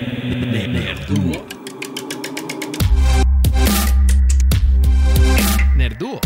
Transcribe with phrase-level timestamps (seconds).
[0.00, 1.44] Nerduo.
[5.76, 6.20] Nerduo.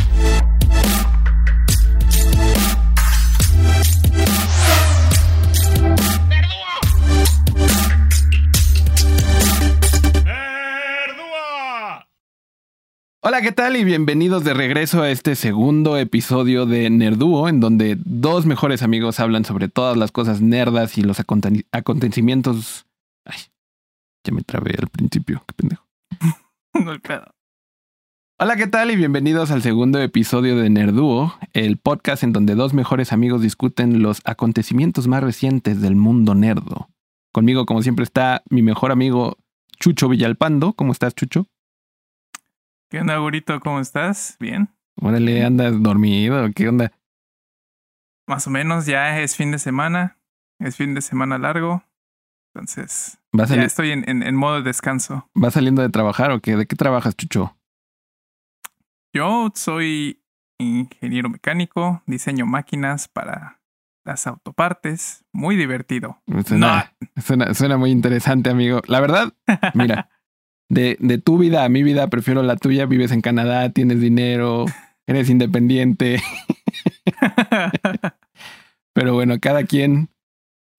[13.26, 13.76] Hola, ¿qué tal?
[13.76, 19.18] Y bienvenidos de regreso a este segundo episodio de Nerduo, en donde dos mejores amigos
[19.18, 22.84] hablan sobre todas las cosas nerdas y los aconte- acontecimientos.
[23.24, 23.38] Ay,
[24.24, 25.86] ya me trabé al principio, qué pendejo.
[26.74, 27.26] No pedo.
[28.36, 28.90] Hola, ¿qué tal?
[28.90, 34.02] Y bienvenidos al segundo episodio de Nerduo, el podcast en donde dos mejores amigos discuten
[34.02, 36.88] los acontecimientos más recientes del mundo nerdo.
[37.32, 39.38] Conmigo, como siempre, está mi mejor amigo
[39.78, 40.72] Chucho Villalpando.
[40.72, 41.46] ¿Cómo estás, Chucho?
[42.90, 43.60] ¿Qué onda, Gurito?
[43.60, 44.36] ¿Cómo estás?
[44.40, 44.68] ¿Bien?
[45.00, 46.50] Órale, ¿andas dormido?
[46.56, 46.90] ¿Qué onda?
[48.26, 50.18] Más o menos, ya es fin de semana.
[50.58, 51.84] Es fin de semana largo.
[52.52, 55.28] Entonces, ¿Vas, ya estoy en, en, en modo de descanso.
[55.34, 56.56] vas saliendo de trabajar o qué?
[56.56, 57.56] ¿De qué trabajas, Chucho?
[59.12, 60.22] Yo soy
[60.60, 63.60] ingeniero mecánico, diseño máquinas para
[64.04, 65.24] las autopartes.
[65.32, 66.22] Muy divertido.
[66.46, 68.82] Suena, suena, suena muy interesante, amigo.
[68.86, 69.32] La verdad,
[69.74, 70.10] mira,
[70.68, 72.86] de, de tu vida a mi vida, prefiero la tuya.
[72.86, 74.66] Vives en Canadá, tienes dinero,
[75.08, 76.22] eres independiente.
[78.92, 80.08] Pero bueno, cada quien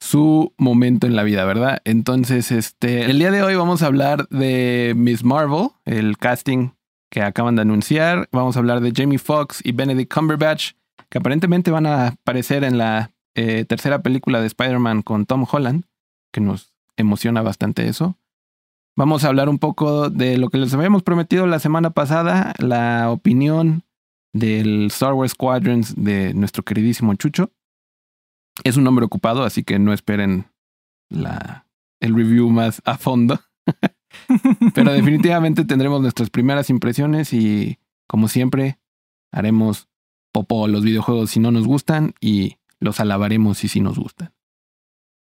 [0.06, 1.82] su momento en la vida, ¿verdad?
[1.84, 6.70] Entonces, este, el día de hoy vamos a hablar de Miss Marvel, el casting
[7.10, 8.30] que acaban de anunciar.
[8.32, 10.74] Vamos a hablar de Jamie Foxx y Benedict Cumberbatch,
[11.10, 15.86] que aparentemente van a aparecer en la eh, tercera película de Spider-Man con Tom Holland,
[16.32, 18.16] que nos emociona bastante eso.
[18.96, 23.10] Vamos a hablar un poco de lo que les habíamos prometido la semana pasada, la
[23.10, 23.82] opinión
[24.34, 27.50] del Star Wars Squadrons de nuestro queridísimo Chucho.
[28.64, 30.48] Es un hombre ocupado, así que no esperen
[31.10, 31.68] la,
[32.00, 33.40] el review más a fondo.
[34.74, 38.80] Pero definitivamente tendremos nuestras primeras impresiones y, como siempre,
[39.32, 39.88] haremos
[40.32, 44.34] popó los videojuegos si no nos gustan y los alabaremos si sí nos gustan.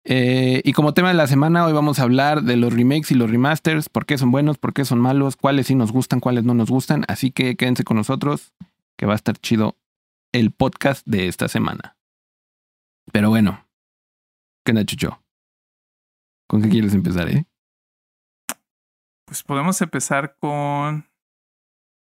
[0.04, 3.14] Eh, y como tema de la semana, hoy vamos a hablar de los remakes y
[3.14, 6.44] los remasters, por qué son buenos, por qué son malos, cuáles sí nos gustan, cuáles
[6.44, 7.04] no nos gustan.
[7.08, 8.54] Así que quédense con nosotros,
[8.96, 9.76] que va a estar chido
[10.32, 11.95] el podcast de esta semana.
[13.12, 13.66] Pero bueno,
[14.64, 15.22] ¿qué onda, Chucho?
[16.48, 17.46] ¿Con qué quieres empezar, eh?
[19.26, 21.06] Pues podemos empezar con.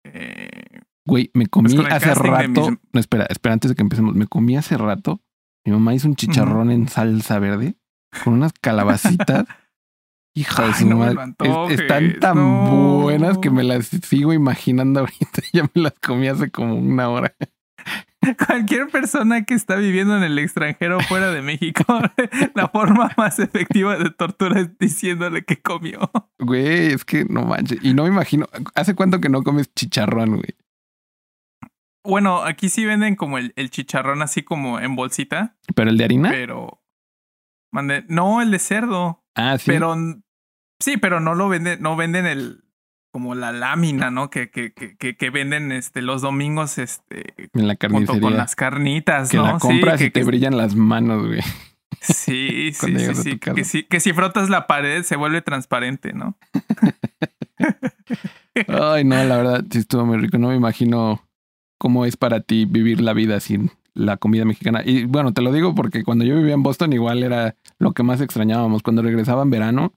[0.06, 2.70] eh, Güey, me comí Pues el hace rato.
[2.72, 4.16] mis- No, espera, espera, antes de que empecemos.
[4.16, 5.22] Me comí hace rato.
[5.66, 7.76] Mi mamá hizo un chicharrón en salsa verde
[8.24, 9.46] con unas calabacitas.
[10.36, 11.36] Hija de su no madre.
[11.70, 13.02] Es- están tan no.
[13.02, 15.42] buenas que me las sigo imaginando ahorita.
[15.54, 17.36] Ya me las comí hace como una hora.
[18.48, 21.84] Cualquier persona que está viviendo en el extranjero fuera de México,
[22.56, 26.12] la forma más efectiva de tortura es diciéndole que comió.
[26.40, 27.80] Güey, es que no manches.
[27.82, 28.48] Y no me imagino.
[28.76, 30.56] ¿Hace cuánto que no comes chicharrón, güey?
[32.04, 36.04] Bueno, aquí sí venden como el, el chicharrón así como en bolsita, ¿Pero el de
[36.04, 36.30] harina?
[36.32, 36.84] pero
[37.72, 39.66] mande, no el de cerdo, ah, sí.
[39.68, 39.96] pero
[40.80, 42.64] sí, pero no lo venden, no venden el
[43.12, 44.30] como la lámina, ¿no?
[44.30, 48.22] Que, que, que, que, venden este los domingos este en la junto carnicería.
[48.22, 49.44] con las carnitas, que ¿no?
[49.44, 51.42] la compras sí, y te brillan las manos, güey.
[52.02, 53.40] Sí, sí, sí, sí.
[53.40, 56.38] Que, si, que si frotas la pared se vuelve transparente, ¿no?
[58.68, 60.38] Ay, no, la verdad, sí estuvo muy rico.
[60.38, 61.22] No me imagino
[61.78, 64.82] cómo es para ti vivir la vida sin la comida mexicana.
[64.86, 68.04] Y bueno, te lo digo porque cuando yo vivía en Boston igual era lo que
[68.04, 68.84] más extrañábamos.
[68.84, 69.94] Cuando regresaba en verano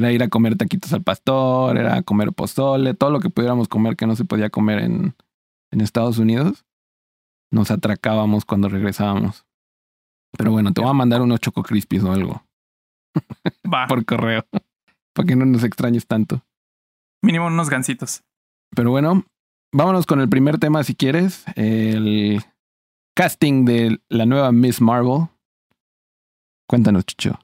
[0.00, 3.96] era ir a comer taquitos al pastor, era comer pozole, todo lo que pudiéramos comer
[3.96, 5.14] que no se podía comer en,
[5.70, 6.64] en Estados Unidos.
[7.52, 9.46] Nos atracábamos cuando regresábamos.
[10.36, 12.42] Pero bueno, te voy a mandar unos Choco Crispies o algo
[13.72, 14.44] Va, por correo.
[15.14, 16.44] Para que no nos extrañes tanto.
[17.22, 18.22] mínimo unos gancitos.
[18.74, 19.24] Pero bueno,
[19.72, 21.44] vámonos con el primer tema si quieres.
[21.56, 22.42] El
[23.16, 25.28] casting de la nueva Miss Marvel.
[26.68, 27.38] Cuéntanos, Chicho.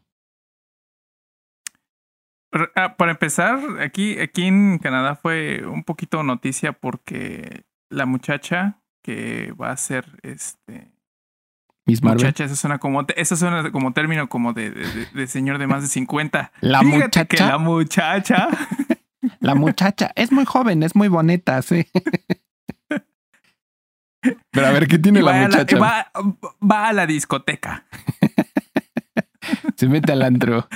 [2.74, 9.52] Ah, para empezar, aquí, aquí en Canadá fue un poquito noticia porque la muchacha que
[9.60, 10.92] va a ser este
[11.86, 12.18] Miss Marvel.
[12.24, 15.66] muchacha, eso suena como eso suena como término como de, de, de- de señor de
[15.66, 16.52] más de 50.
[16.60, 17.46] La Fíjate que muchacha.
[17.48, 18.48] la muchacha
[19.40, 21.86] La muchacha es muy joven, es muy bonita, sí.
[24.50, 25.78] Pero a ver, ¿qué tiene la, muchacha?
[25.78, 26.10] va-
[26.60, 27.84] va a la discoteca.
[29.76, 30.68] Se mete al antro.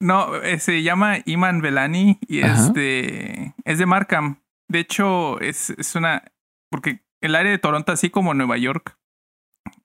[0.00, 2.66] No, eh, se llama Iman Velani y Ajá.
[2.66, 4.42] este es de Markham.
[4.68, 6.22] De hecho, es, es una.
[6.70, 8.98] Porque el área de Toronto, así como Nueva York,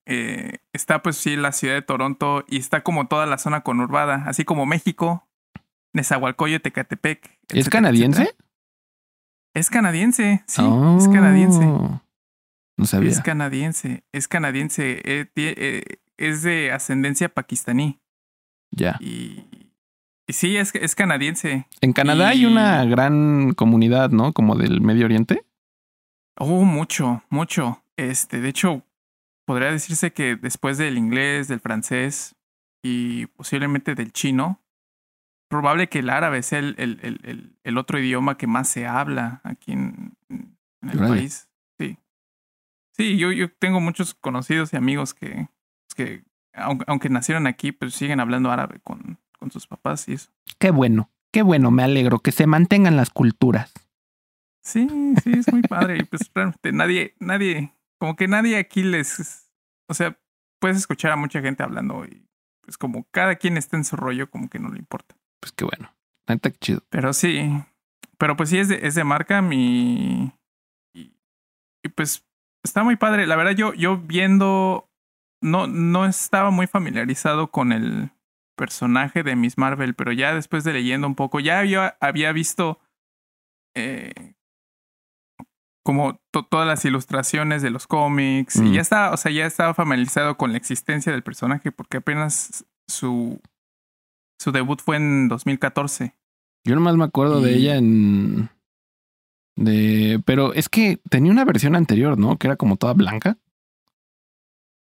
[0.06, 4.24] eh, está pues sí la ciudad de Toronto y está como toda la zona conurbada,
[4.25, 5.30] así como México,
[5.94, 7.39] Nezahualcóyotl, Tecatepec.
[7.50, 8.24] ¿Es canadiense?
[8.24, 8.48] etcétera.
[9.53, 10.62] Es canadiense, sí,
[10.98, 11.65] es canadiense.
[11.65, 12.01] Oh,
[12.77, 13.12] No sabía.
[13.12, 15.83] Es canadiense, es canadiense, eh,
[16.18, 18.00] es de ascendencia pakistaní.
[18.72, 18.98] Ya.
[19.00, 19.46] Y,
[20.28, 21.68] y sí, es, es canadiense.
[21.82, 24.34] En Canadá hay una gran comunidad, ¿no?
[24.34, 25.46] Como del Medio Oriente.
[26.38, 27.84] Oh, mucho, mucho.
[27.98, 28.84] Este, de hecho,
[29.46, 32.36] podría decirse que después del inglés, del francés
[32.84, 34.60] y posiblemente del chino,
[35.50, 38.88] probable que el árabe sea el, el, el, el- el otro idioma que más se
[38.88, 40.56] habla aquí en, en
[40.90, 41.50] el país.
[41.78, 41.98] Sí.
[42.98, 45.50] Sí, yo, yo tengo muchos conocidos y amigos que,
[45.96, 50.31] que aunque, aunque nacieron aquí, pues siguen hablando árabe con, con sus papás y eso.
[50.59, 53.74] Qué bueno, qué bueno, me alegro que se mantengan las culturas.
[54.63, 54.88] Sí,
[55.24, 55.98] sí, es muy padre.
[56.00, 59.50] Y pues realmente nadie, nadie, como que nadie aquí les,
[59.89, 60.19] o sea,
[60.59, 62.27] puedes escuchar a mucha gente hablando y
[62.62, 65.15] pues como cada quien está en su rollo, como que no le importa.
[65.39, 65.94] Pues qué bueno.
[66.27, 66.83] Neta, qué chido.
[66.89, 67.51] Pero sí,
[68.19, 70.31] pero pues sí es de, es de marca mi...
[70.94, 71.15] Y,
[71.83, 72.24] y pues
[72.63, 73.25] está muy padre.
[73.25, 74.91] La verdad yo, yo viendo,
[75.42, 78.12] no, no estaba muy familiarizado con el
[78.58, 82.80] personaje de Miss Marvel, pero ya después de leyendo un poco, ya yo había visto
[83.76, 84.34] eh,
[85.84, 88.68] como to- todas las ilustraciones de los cómics Mm.
[88.68, 92.66] y ya estaba, o sea, ya estaba familiarizado con la existencia del personaje porque apenas
[92.88, 93.42] su,
[94.40, 96.14] su debut fue en 2014.
[96.68, 98.50] Yo nomás me acuerdo de ella en.
[99.58, 100.22] De.
[100.26, 102.38] Pero es que tenía una versión anterior, ¿no?
[102.38, 103.38] Que era como toda blanca.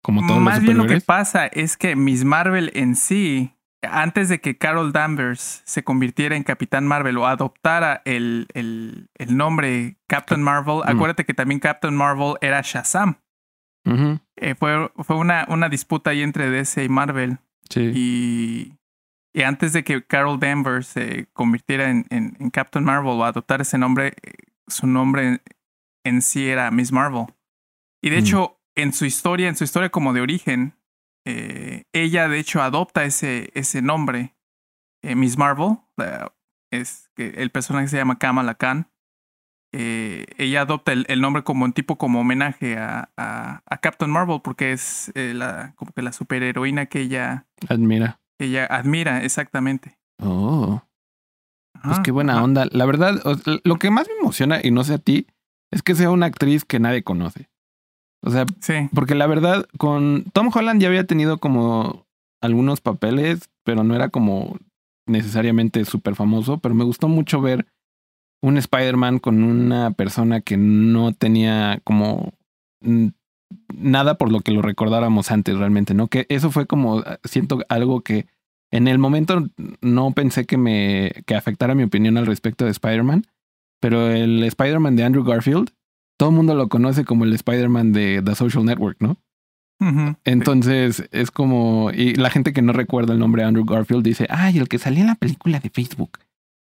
[0.02, 3.52] Como todos Más los bien lo que pasa es que Miss Marvel en sí,
[3.82, 9.36] antes de que Carol Danvers se convirtiera en Capitán Marvel o adoptara el, el, el
[9.36, 10.88] nombre Captain Marvel, Mm.
[10.88, 13.16] acuérdate que también Captain Marvel era Shazam.
[14.36, 17.38] Eh, fue fue una, una disputa ahí entre DC y Marvel.
[17.68, 17.90] Sí.
[17.94, 18.72] Y,
[19.34, 23.60] y antes de que Carol Danvers se convirtiera en, en- en Captain Marvel o adoptar
[23.60, 24.32] ese nombre, eh,
[24.68, 25.42] su nombre en,
[26.04, 27.26] en sí era Miss Marvel.
[28.02, 28.20] Y de Mm.
[28.20, 30.74] hecho, en su historia, en su historia como de origen,
[31.26, 34.34] eh, ella de hecho adopta ese, ese nombre,
[35.02, 35.78] eh, Miss Marvel.
[35.96, 36.32] la-
[36.72, 38.88] es que el personaje se llama Kamala Khan.
[39.74, 44.10] Eh, ella adopta el, el nombre como un tipo como homenaje a, a, a Captain
[44.10, 48.20] Marvel porque es eh, la, como que la superheroína que ella Admira.
[48.38, 49.98] que ella admira, exactamente.
[50.18, 50.82] Oh.
[51.82, 52.44] Pues Ajá, qué buena ajá.
[52.44, 52.66] onda.
[52.70, 53.20] La verdad,
[53.64, 55.26] lo que más me emociona, y no sé a ti,
[55.70, 57.48] es que sea una actriz que nadie conoce.
[58.22, 62.06] O sea, Sí, porque la verdad, con Tom Holland ya había tenido como
[62.40, 64.56] algunos papeles, pero no era como
[65.06, 67.66] necesariamente súper famoso, pero me gustó mucho ver
[68.42, 72.32] un Spider-Man con una persona que no tenía como
[73.74, 76.08] nada por lo que lo recordáramos antes realmente, ¿no?
[76.08, 78.26] Que eso fue como, siento algo que
[78.72, 79.48] en el momento
[79.80, 83.26] no pensé que me que afectara mi opinión al respecto de Spider-Man,
[83.80, 85.70] pero el Spider-Man de Andrew Garfield,
[86.22, 89.16] todo el mundo lo conoce como el Spider-Man de The Social Network, ¿no?
[90.24, 94.28] Entonces es como, y la gente que no recuerda el nombre de Andrew Garfield dice,
[94.30, 96.18] ay, el que salía en la película de Facebook,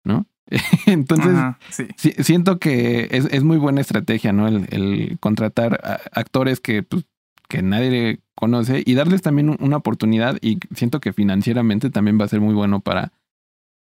[0.04, 0.26] ¿no?
[0.86, 1.34] Entonces
[1.70, 2.12] sí.
[2.20, 4.48] siento que es, es muy buena estrategia, ¿no?
[4.50, 7.06] El, el contratar a- actores que, pues,
[7.48, 12.26] que nadie conoce y darles también un- una oportunidad y siento que financieramente también va
[12.26, 13.14] a ser muy bueno para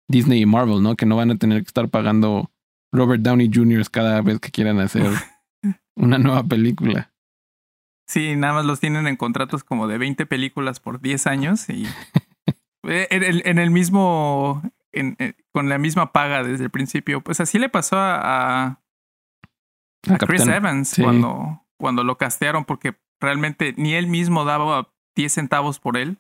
[0.08, 0.96] Disney y Marvel, ¿no?
[0.96, 2.52] Que no van a tener que estar pagando
[2.92, 3.90] Robert Downey Jr.
[3.90, 5.10] cada vez que quieran hacer
[5.96, 7.12] una nueva película.
[8.08, 11.86] Sí, nada más los tienen en contratos como de 20 películas por 10 años y
[12.86, 17.22] Eh, en el, en el mismo, en- en- con la misma paga desde el principio.
[17.22, 18.66] Pues así le pasó a, a,
[20.10, 21.02] A a Chris Evans sí.
[21.02, 26.18] cuando, cuando lo castearon porque realmente ni él mismo daba 10 centavos por él,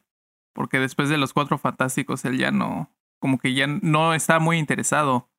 [0.55, 4.57] porque después de los Cuatro Fantásticos él ya no, como que ya no estaba muy
[4.57, 5.29] interesado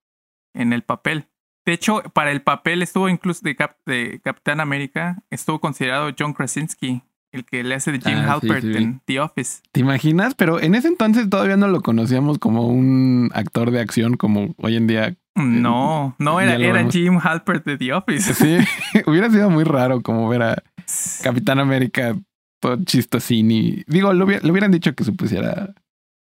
[0.54, 1.30] en el papel.
[1.66, 6.34] De hecho, para el papel estuvo incluso de, Cap- de Capitán América, estuvo considerado John
[6.34, 7.02] Krasinski,
[7.32, 9.62] el que le hace de Jim Ah, Halpert sí en The Office.
[9.72, 10.34] ¿Te imaginas?
[10.34, 14.76] Pero en ese entonces todavía no lo conocíamos como un actor de acción como hoy
[14.76, 15.16] en día.
[15.34, 16.90] No, no, ya era, lo era.
[16.90, 18.34] Jim Halpert de The Office.
[18.34, 18.58] Sí,
[19.06, 20.62] hubiera sido muy raro como ver a
[21.24, 22.14] Capitán América
[22.60, 25.74] todo chistosín y digo, hubiera- le hubieran dicho que se pusiera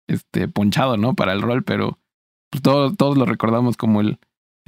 [0.08, 1.14] este ponchado, ¿no?
[1.16, 1.98] Para el rol, pero
[2.52, 4.20] pues todos, todos lo recordamos como el,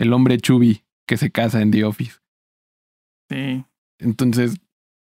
[0.01, 2.19] el hombre chubby que se casa en The Office.
[3.29, 3.63] Sí.
[3.99, 4.55] Entonces,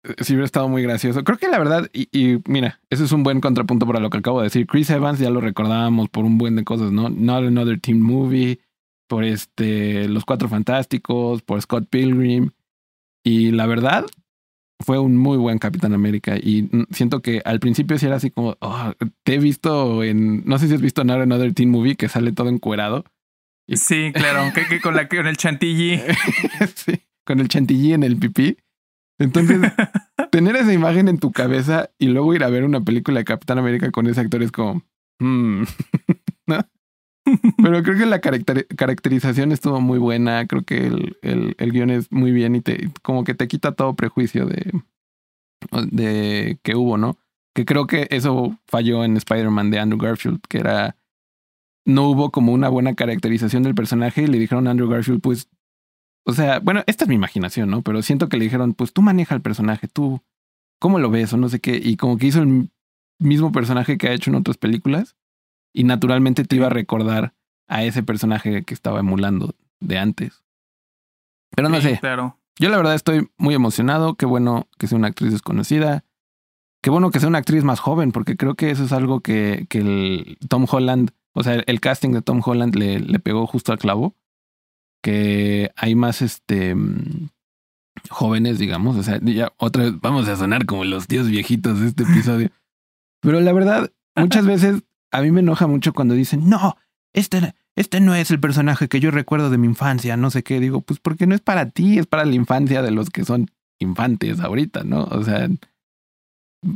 [0.04, 1.22] eh, sí hubiera estado muy gracioso.
[1.22, 4.18] Creo que la verdad, y, y mira, ese es un buen contrapunto para lo que
[4.18, 4.66] acabo de decir.
[4.66, 7.08] Chris Evans ya lo recordábamos por un buen de cosas, ¿no?
[7.08, 8.60] Not Another Teen Movie,
[9.08, 12.50] por este, Los Cuatro Fantásticos, por Scott Pilgrim.
[13.24, 14.06] Y la verdad,
[14.80, 18.56] fue un muy buen Capitán América y siento que al principio sí era así como,
[18.60, 18.92] oh,
[19.22, 22.32] te he visto en, no sé si has visto en Another Teen Movie que sale
[22.32, 23.04] todo encuerado.
[23.76, 26.00] Sí, claro, que, con, la, con el chantilly.
[26.74, 28.56] sí, con el chantilly en el pipí.
[29.18, 29.60] Entonces,
[30.30, 33.58] tener esa imagen en tu cabeza y luego ir a ver una película de Capitán
[33.58, 34.82] América con ese actor es como,
[35.20, 35.62] hmm,
[36.46, 36.66] ¿no?
[37.62, 40.46] Pero creo que la caracterización estuvo muy buena.
[40.46, 43.72] Creo que el, el, el, guion es muy bien y te como que te quita
[43.72, 44.72] todo prejuicio de,
[45.90, 47.18] de que hubo, ¿no?
[47.54, 50.96] Que creo que eso falló en Spider-Man de Andrew Garfield, que era.
[51.84, 55.48] No hubo como una buena caracterización del personaje y le dijeron a Andrew Garfield, pues.
[56.24, 57.82] O sea, bueno, esta es mi imaginación, ¿no?
[57.82, 60.22] Pero siento que le dijeron, pues tú maneja el personaje, tú.
[60.78, 61.32] ¿Cómo lo ves?
[61.32, 61.80] O no sé qué.
[61.82, 62.70] Y como que hizo el
[63.18, 65.16] mismo personaje que ha hecho en otras películas
[65.72, 67.34] y naturalmente te iba a recordar
[67.68, 70.42] a ese personaje que estaba emulando de antes.
[71.54, 71.98] Pero no sé.
[72.00, 72.38] Claro.
[72.58, 74.14] Yo la verdad estoy muy emocionado.
[74.14, 76.04] Qué bueno que sea una actriz desconocida.
[76.82, 79.66] Qué bueno que sea una actriz más joven, porque creo que eso es algo que,
[79.68, 83.72] que el Tom Holland, o sea, el casting de Tom Holland le, le pegó justo
[83.72, 84.14] al clavo.
[85.02, 86.76] Que hay más este
[88.08, 88.96] jóvenes, digamos.
[88.96, 92.50] O sea, ya otra vez vamos a sonar como los tíos viejitos de este episodio.
[93.20, 96.76] Pero la verdad, muchas veces a mí me enoja mucho cuando dicen, no,
[97.12, 100.60] este, este no es el personaje que yo recuerdo de mi infancia, no sé qué.
[100.60, 103.50] Digo, pues porque no es para ti, es para la infancia de los que son
[103.78, 105.04] infantes ahorita, ¿no?
[105.04, 105.48] O sea,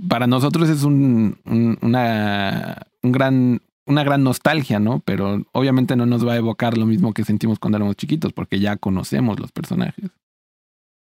[0.09, 1.39] para nosotros es un,
[1.81, 5.01] una, un gran, una gran nostalgia, ¿no?
[5.01, 8.61] Pero obviamente no nos va a evocar lo mismo que sentimos cuando éramos chiquitos, porque
[8.61, 10.11] ya conocemos los personajes.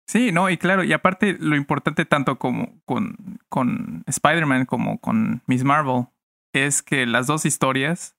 [0.07, 5.43] Sí, no, y claro, y aparte lo importante tanto como con, con Spider-Man como con
[5.45, 6.07] Miss Marvel
[6.51, 8.17] es que las dos historias,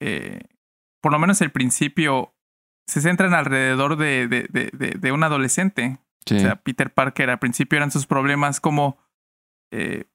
[0.00, 0.40] eh,
[1.00, 2.34] por lo menos el principio,
[2.88, 5.98] se centran alrededor de, de, de, de un adolescente.
[6.26, 8.98] O sea, Peter Parker al principio eran sus problemas como
[9.70, 10.06] eh,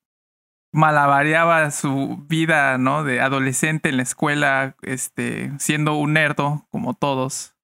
[0.71, 3.03] malabareaba su vida, ¿no?
[3.03, 7.55] De adolescente en la escuela, este, siendo un nerdo, como todos.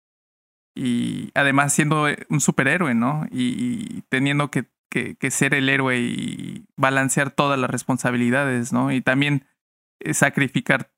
[0.76, 3.26] Y además siendo un superhéroe, ¿no?
[3.32, 8.92] Y, teniendo que, que, ser el héroe y balancear todas las responsabilidades, ¿no?
[8.92, 9.46] Y también
[10.00, 10.92] eh, sacrificar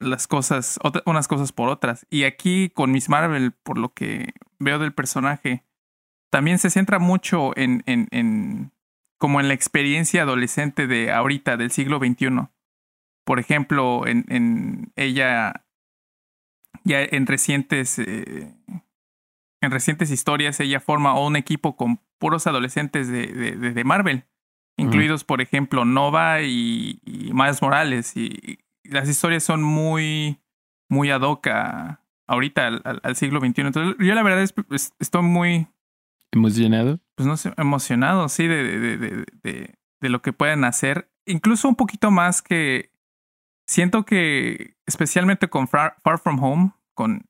[0.00, 2.06] las cosas, unas cosas por otras.
[2.10, 5.64] Y aquí con Miss Marvel, por lo que veo del personaje,
[6.30, 8.72] también se centra mucho en, en, en
[9.18, 12.48] como en la experiencia adolescente de ahorita, del siglo XXI.
[13.24, 15.66] Por ejemplo, en, en ella,
[16.84, 18.54] ya en recientes, eh,
[19.60, 24.24] en recientes historias, ella forma un equipo con puros adolescentes de, de, de Marvel
[24.78, 28.16] incluidos, por ejemplo, Nova y, y, Miles Morales.
[28.16, 30.38] Y, las historias son muy,
[30.88, 31.46] muy ad hoc
[32.26, 33.60] ahorita al, al, siglo XXI.
[33.62, 35.66] Entonces, yo la verdad es, estoy muy...
[36.32, 36.98] ¿Emocionado?
[37.18, 41.10] Pues no sé, emocionado, sí, de, de, de, de, de lo que pueden hacer.
[41.26, 42.90] Incluso un poquito más que...
[43.66, 47.26] Siento que, especialmente con Far, Far From Home, con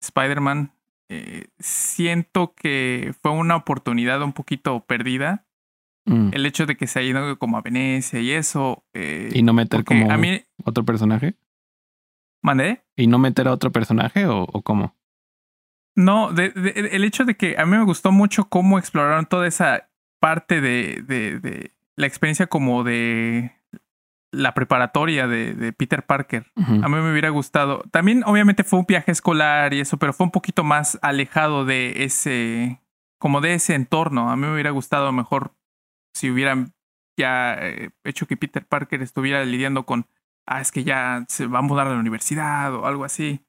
[0.00, 0.72] Spider-Man,
[1.10, 5.46] eh, siento que fue una oportunidad un poquito perdida
[6.04, 6.30] Mm.
[6.32, 8.84] El hecho de que se haya ido como a Venecia y eso.
[8.92, 11.36] Eh, ¿Y no meter como a mí, otro personaje?
[12.42, 12.82] ¿Mandé?
[12.96, 14.96] ¿Y no meter a otro personaje o, o cómo?
[15.94, 19.46] No, de, de, el hecho de que a mí me gustó mucho cómo exploraron toda
[19.46, 19.88] esa
[20.20, 23.52] parte de, de, de la experiencia como de
[24.30, 26.50] la preparatoria de, de Peter Parker.
[26.56, 26.84] Uh -huh.
[26.84, 27.82] A mí me hubiera gustado.
[27.90, 32.04] También, obviamente, fue un viaje escolar y eso, pero fue un poquito más alejado de
[32.04, 32.80] ese,
[33.18, 34.30] como de ese entorno.
[34.30, 35.54] A mí me hubiera gustado mejor
[36.14, 36.72] si hubieran
[37.18, 40.06] ya eh, hecho que Peter Parker estuviera lidiando con,
[40.46, 43.44] ah, es que ya se va a mudar a la universidad o algo así.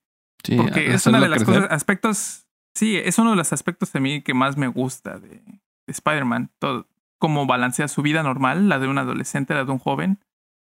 [0.46, 2.46] Sí, Porque es uno de los aspectos,
[2.76, 6.52] sí, es uno de los aspectos de mí que más me gusta de, de Spider-Man.
[6.60, 6.88] Todo,
[7.20, 10.20] cómo balancea su vida normal, la de un adolescente, la de un joven,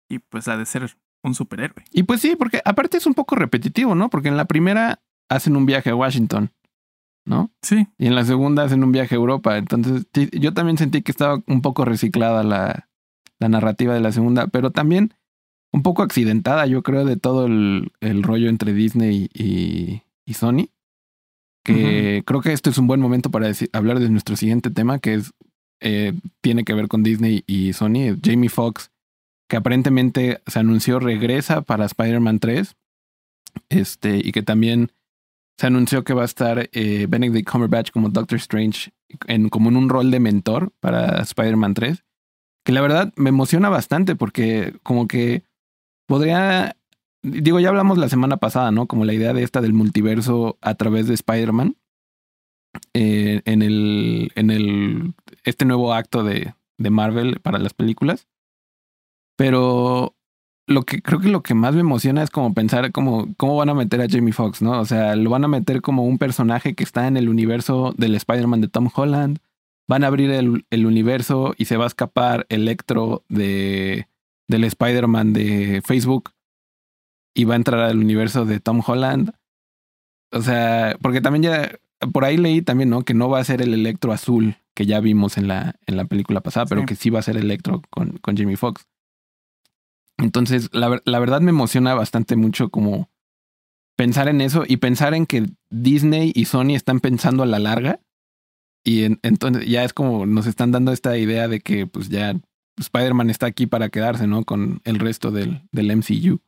[0.09, 0.89] y pues la de ser
[1.23, 1.83] un superhéroe.
[1.91, 4.09] Y pues sí, porque aparte es un poco repetitivo, ¿no?
[4.09, 6.51] Porque en la primera hacen un viaje a Washington
[7.27, 7.51] ¿no?
[7.61, 7.87] Sí.
[7.97, 9.57] Y en la segunda hacen un viaje a Europa.
[9.57, 12.87] Entonces, yo también sentí que estaba un poco reciclada la,
[13.37, 15.13] la, narrativa de la segunda, pero también
[15.77, 20.69] un poco accidentada, yo creo, de todo el, el rollo entre Disney y, y Sony.
[21.63, 22.23] Que uh -huh.
[22.25, 25.15] creo que este es un buen momento para decir, hablar de nuestro siguiente tema, que
[25.15, 25.33] es
[25.79, 28.17] eh, tiene que ver con Disney y Sony.
[28.23, 28.91] Jamie Foxx,
[29.47, 32.75] que aparentemente se anunció regresa para Spider-Man 3.
[33.69, 34.91] Este, y que también
[35.57, 38.91] se anunció que va a estar eh, Benedict Cumberbatch como Doctor Strange,
[39.25, 42.03] en, como en un rol de mentor para Spider-Man 3.
[42.63, 45.43] Que la verdad me emociona bastante porque como que
[46.07, 46.75] podría,
[47.21, 48.87] digo, ya hablamos la semana pasada, ¿no?
[48.87, 51.77] Como la idea de esta del multiverso a través de Spider-Man.
[52.93, 54.31] eh, en el.
[54.35, 55.13] en el.
[55.43, 58.27] este nuevo acto de, de Marvel para las películas.
[59.37, 60.15] Pero
[60.67, 63.69] lo que creo que lo que más me emociona es como pensar como cómo van
[63.69, 64.79] a meter a Jamie Foxx, ¿no?
[64.79, 68.15] O sea, lo van a meter como un personaje que está en el universo del
[68.15, 69.39] Spider-Man de Tom Holland.
[69.87, 74.07] Van a abrir el, el, universo y se va a escapar Electro de,
[74.47, 76.31] del Spider-Man de Facebook
[77.35, 79.31] y va a entrar al universo de Tom Holland.
[80.31, 81.71] O sea, porque también ya
[82.11, 83.03] por ahí leí también, ¿no?
[83.03, 86.05] Que no va a ser el Electro azul que ya vimos en la, en la
[86.05, 88.85] película pasada, pero que sí va a ser Electro con, con Jamie Foxx.
[90.17, 93.09] Entonces, la, la, verdad me emociona bastante mucho como
[93.95, 97.99] pensar en eso y pensar en que Disney y Sony están pensando a la larga.
[98.83, 102.39] Y entonces ya es como nos están dando esta idea de que pues ya
[102.77, 104.43] Spider-Man está aquí para quedarse, ¿no?
[104.43, 106.39] Con el resto del, del MCU.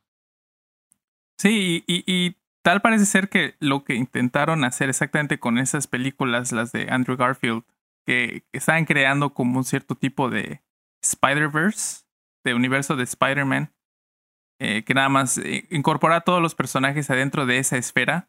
[1.38, 6.72] Sí, y, tal parece ser que lo que intentaron hacer exactamente con esas películas, las
[6.72, 7.64] de Andrew Garfield,
[8.06, 10.62] que estaban creando como un cierto tipo de
[11.02, 12.04] Spider-Verse,
[12.44, 13.72] de universo de Spider-Man,
[14.60, 18.28] eh, que nada más eh, incorpora a todos los personajes adentro de esa esfera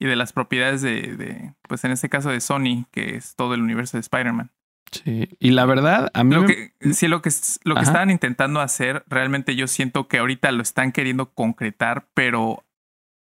[0.00, 3.54] y de las propiedades de, de, pues en este caso de Sony, que es todo
[3.54, 4.50] el universo de Spider-Man.
[4.92, 6.34] Sí, y la verdad, a mí.
[6.34, 7.30] Lo que, sí, lo que,
[7.64, 12.64] lo que estaban intentando hacer, realmente yo siento que ahorita lo están queriendo concretar, pero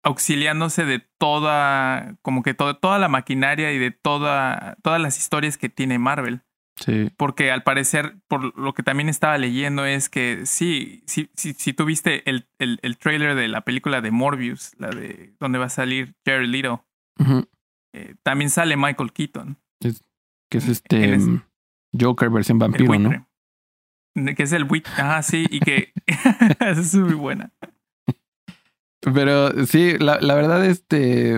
[0.04, 5.58] auxiliándose de toda, como que todo, toda la maquinaria y de toda, todas las historias
[5.58, 6.42] que tiene Marvel.
[6.78, 7.10] Sí.
[7.18, 11.74] Porque al parecer, por lo que también estaba leyendo, es que sí, sí, sí si
[11.74, 15.66] tú viste el, el, el, trailer de la película de Morbius, la de donde va
[15.66, 16.86] a salir Jared Leto,
[17.94, 19.58] eh, también sale Michael Keaton.
[19.80, 20.04] Es,
[20.50, 21.24] que es este es,
[22.00, 23.28] Joker versión vampiro, ¿no?
[24.36, 24.92] Que es el buitre.
[24.98, 25.94] Ah, sí, y que
[26.60, 27.52] es muy buena.
[29.02, 31.36] Pero sí, la, la verdad, este.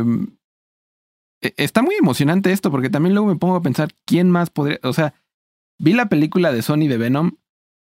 [1.42, 4.80] E, está muy emocionante esto, porque también luego me pongo a pensar quién más podría.
[4.84, 5.14] O sea,
[5.78, 7.32] vi la película de Sony de Venom.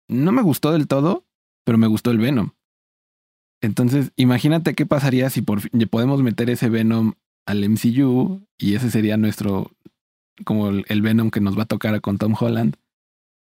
[0.09, 1.25] No me gustó del todo,
[1.65, 2.51] pero me gustó el Venom.
[3.63, 7.15] Entonces, imagínate qué pasaría si por fin podemos meter ese Venom
[7.47, 9.71] al MCU y ese sería nuestro.
[10.45, 12.77] Como el, el Venom que nos va a tocar con Tom Holland.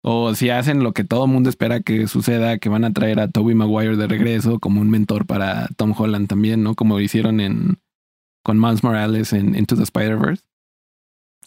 [0.08, 3.20] O si hacen lo que todo el mundo espera que suceda, que van a traer
[3.20, 6.76] a Toby Maguire de regreso como un mentor para Tom Holland también, ¿no?
[6.76, 7.80] Como hicieron en
[8.44, 10.44] con Miles Morales en Into the Spider-Verse.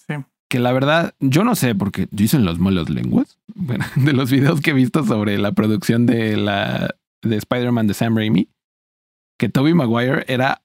[0.09, 0.15] Sí.
[0.49, 3.39] Que la verdad, yo no sé, porque dicen los malas lenguas.
[3.55, 7.95] Bueno, de los videos que he visto sobre la producción de la de Spider-Man de
[7.95, 8.49] Sam Raimi,
[9.37, 10.63] que Toby Maguire era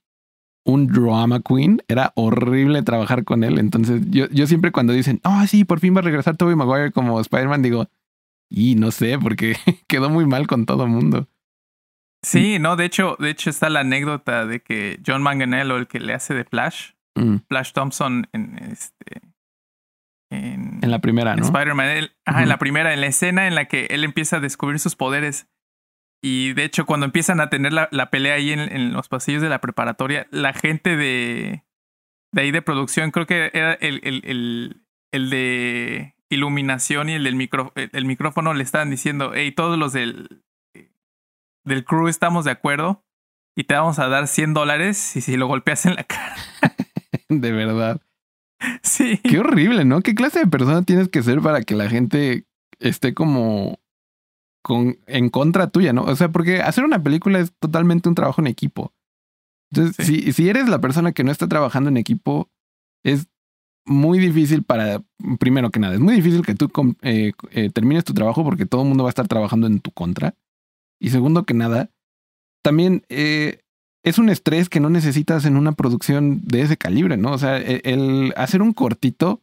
[0.66, 1.82] un drama queen.
[1.88, 3.60] Era horrible trabajar con él.
[3.60, 6.92] Entonces, yo, yo siempre cuando dicen, oh, sí, por fin va a regresar Tobey Maguire
[6.92, 7.88] como Spider-Man, digo,
[8.50, 9.56] y no sé, porque
[9.88, 11.28] quedó muy mal con todo mundo.
[12.24, 16.00] Sí, no, de hecho, de hecho está la anécdota de que John Manganello, el que
[16.00, 17.38] le hace de Flash, mm.
[17.50, 19.22] Flash Thompson en este.
[20.32, 21.44] En, en la primera, ¿no?
[21.44, 21.88] Spider-Man.
[22.26, 22.44] Ajá, uh -huh.
[22.44, 25.48] en la primera, en la escena en la que él empieza a descubrir sus poderes.
[26.26, 29.42] Y de hecho, cuando empiezan a tener la, la pelea ahí en, en, los pasillos
[29.42, 31.66] de la preparatoria, la gente de,
[32.32, 37.26] de ahí de producción, creo que era el, el, el, el de iluminación y el
[37.26, 40.42] del micro, el micrófono le estaban diciendo, hey, todos los del,
[41.66, 43.04] del crew estamos de acuerdo
[43.54, 46.36] y te vamos a dar 100 dólares y si lo golpeas en la cara.
[47.28, 48.02] de verdad.
[48.82, 49.20] Sí.
[49.26, 50.00] Qué horrible, ¿no?
[50.00, 52.46] ¿Qué clase de persona tienes que ser para que la gente
[52.80, 53.83] esté como
[54.64, 56.04] con, en contra tuya, ¿no?
[56.04, 58.94] O sea, porque hacer una película es totalmente un trabajo en equipo.
[59.72, 60.22] Entonces, sí.
[60.22, 62.50] si, si eres la persona que no está trabajando en equipo,
[63.04, 63.28] es
[63.86, 65.04] muy difícil para,
[65.40, 66.72] primero que nada, es muy difícil que tú
[67.02, 69.92] eh, eh, termines tu trabajo porque todo el mundo va a estar trabajando en tu
[69.92, 70.36] contra.
[71.00, 71.90] Y segundo que nada,
[72.64, 73.60] también eh,
[74.04, 77.34] es un estrés que no necesitas en una producción de ese calibre, ¿no?
[77.34, 79.42] O sea, el, el hacer un cortito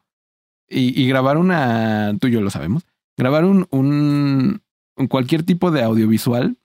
[0.69, 2.87] y, y, grabar una, tú y yo lo sabemos,
[3.19, 4.63] grabar un, un,
[5.09, 6.57] cualquier tipo de audiovisual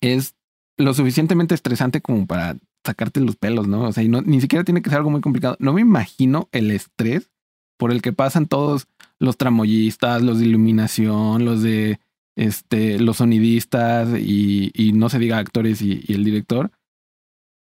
[0.00, 0.34] es
[0.76, 3.82] lo suficientemente estresante como para sacarte los pelos, ¿no?
[3.82, 5.56] O sea, y no, ni siquiera tiene que ser algo muy complicado.
[5.58, 7.30] No me imagino el estrés
[7.78, 11.98] por el que pasan todos los tramoyistas, los de iluminación, los de
[12.36, 16.70] este, los sonidistas y, y no se diga actores y, y, el director.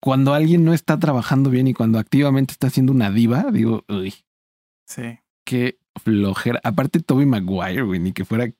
[0.01, 4.13] Cuando alguien no está trabajando bien y cuando activamente está haciendo una diva, digo, uy.
[4.87, 5.19] Sí.
[5.45, 6.59] Qué flojera.
[6.63, 8.51] Aparte, Toby Maguire, güey, ni que fuera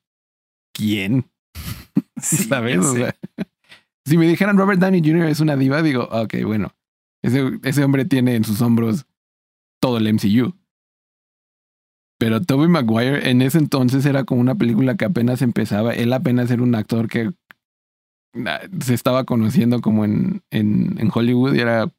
[0.76, 1.26] quién.
[2.22, 2.78] Sí, ¿Sabes?
[2.78, 3.14] O sea,
[4.06, 5.26] si me dijeran Robert Downey Jr.
[5.26, 6.74] es una diva, digo, ok, bueno,
[7.22, 9.06] ese, ese hombre tiene en sus hombros
[9.82, 10.54] todo el MCU.
[12.18, 15.94] Pero Toby Maguire en ese entonces era como una película que apenas empezaba.
[15.94, 17.32] Él apenas era un actor que
[18.82, 21.92] se estaba conociendo como en, en, en Hollywood y era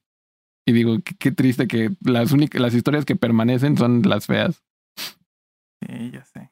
[0.67, 4.63] Y digo, qué, triste que las únicas, las historias que permanecen son las feas.
[5.83, 6.51] Sí, ya sé.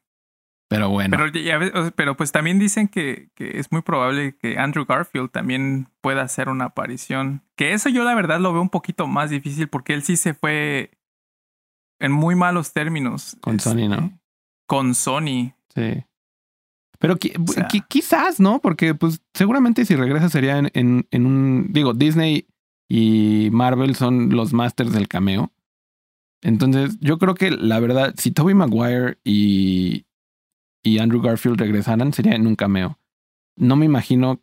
[0.75, 1.17] Pero bueno.
[1.31, 6.21] Pero, pero pues también dicen que, que, es muy probable que Andrew Garfield también pueda
[6.21, 7.41] hacer una aparición.
[7.55, 10.33] Que eso yo la verdad lo veo un poquito más difícil porque él sí se
[10.33, 10.91] fue
[11.99, 13.37] en muy malos términos.
[13.41, 13.95] Con Sony, ¿no?
[13.95, 14.19] Este,
[14.67, 15.53] con Sony.
[15.73, 16.03] Sí.
[16.99, 17.17] Pero
[17.87, 18.59] quizás, ¿no?
[18.59, 21.67] Porque pues seguramente si regresa sería en, en, en, un...
[21.71, 22.47] Digo, Disney
[22.89, 25.51] y Marvel son los masters del cameo.
[26.41, 30.05] Entonces yo creo que la verdad, si Toby Maguire y,
[30.85, 32.99] y Andrew Garfield regresaran, sería en un cameo.
[33.57, 34.39] No me imagino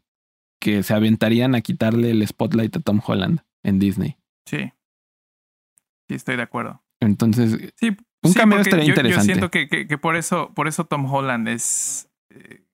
[0.61, 4.17] que se aventarían a quitarle el spotlight a Tom Holland en Disney.
[4.45, 4.73] Sí.
[6.09, 6.83] Sí, estoy de acuerdo.
[7.01, 9.19] Entonces, sí, un cameo estaría interesante.
[9.19, 12.11] Yo siento que, que, por eso, por eso Tom Holland es.
[12.31, 12.65] Eh,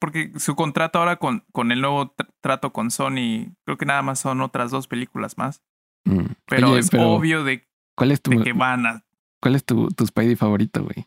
[0.00, 4.20] porque su contrato ahora con, con el nuevo trato con Sony, creo que nada más
[4.20, 5.62] son otras dos películas más.
[6.04, 6.26] Mm.
[6.46, 9.04] Pero es obvio de, ¿cuál es tu, que van a.
[9.40, 11.06] ¿Cuál es tu, tu Spidey favorito, güey?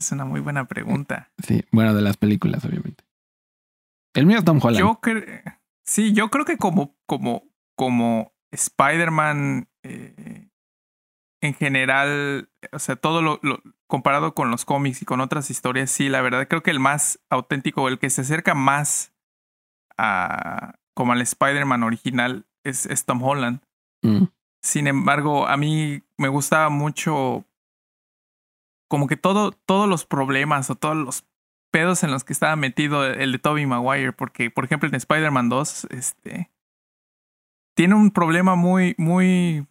[0.00, 1.30] Es una muy buena pregunta.
[1.46, 3.04] Sí, bueno, de las películas, obviamente.
[4.14, 4.80] El mío es Tom Holland.
[4.80, 5.00] Yo
[5.84, 7.44] sí, yo creo que como, como,
[7.76, 10.48] como Spider-Man eh,
[11.42, 13.40] en general, o sea, todo lo,
[13.86, 17.20] comparado con los cómics y con otras historias, sí, la verdad creo que el más
[17.28, 19.12] auténtico, el que se acerca más
[19.96, 23.60] a como al Spider-Man original es, Tom Holland.
[24.02, 24.24] Mm.
[24.62, 27.46] Sin embargo, a mí me gustaba mucho
[28.90, 31.24] como que todo, todos los problemas o todos los
[31.70, 35.48] pedos en los que estaba metido el de Tobey Maguire, porque por ejemplo en Spider-Man
[35.48, 36.50] 2, este,
[37.76, 39.64] tiene un problema muy, muy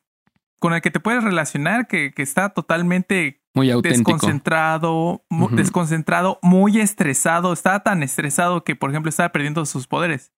[0.61, 7.51] con el que te puedes relacionar, que, que está totalmente muy desconcentrado, desconcentrado, muy estresado.
[7.51, 10.31] Estaba tan estresado que, por ejemplo, estaba perdiendo sus poderes.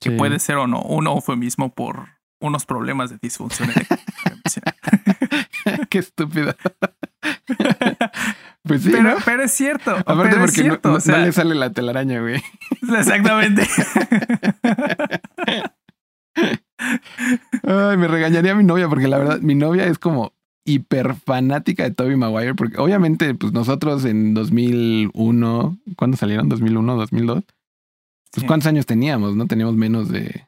[0.00, 2.08] Que puede ser o no un eufemismo por
[2.40, 3.70] unos problemas de disfunción.
[5.90, 6.54] Qué estúpido.
[8.68, 9.96] pues sí, pero, pero, es cierto.
[10.06, 12.42] Aparte porque No, no, le sale la telaraña, güey.
[12.82, 13.66] Exactamente.
[17.64, 20.32] Ay, me regañaría mi novia porque la verdad, mi novia es como
[20.64, 26.48] hiper fanática de Toby Maguire porque obviamente pues nosotros en 2001, ¿cuándo salieron?
[26.48, 27.44] 2001, 2002.
[28.32, 29.46] Pues cuántos años teníamos, ¿no?
[29.46, 30.46] Teníamos menos de,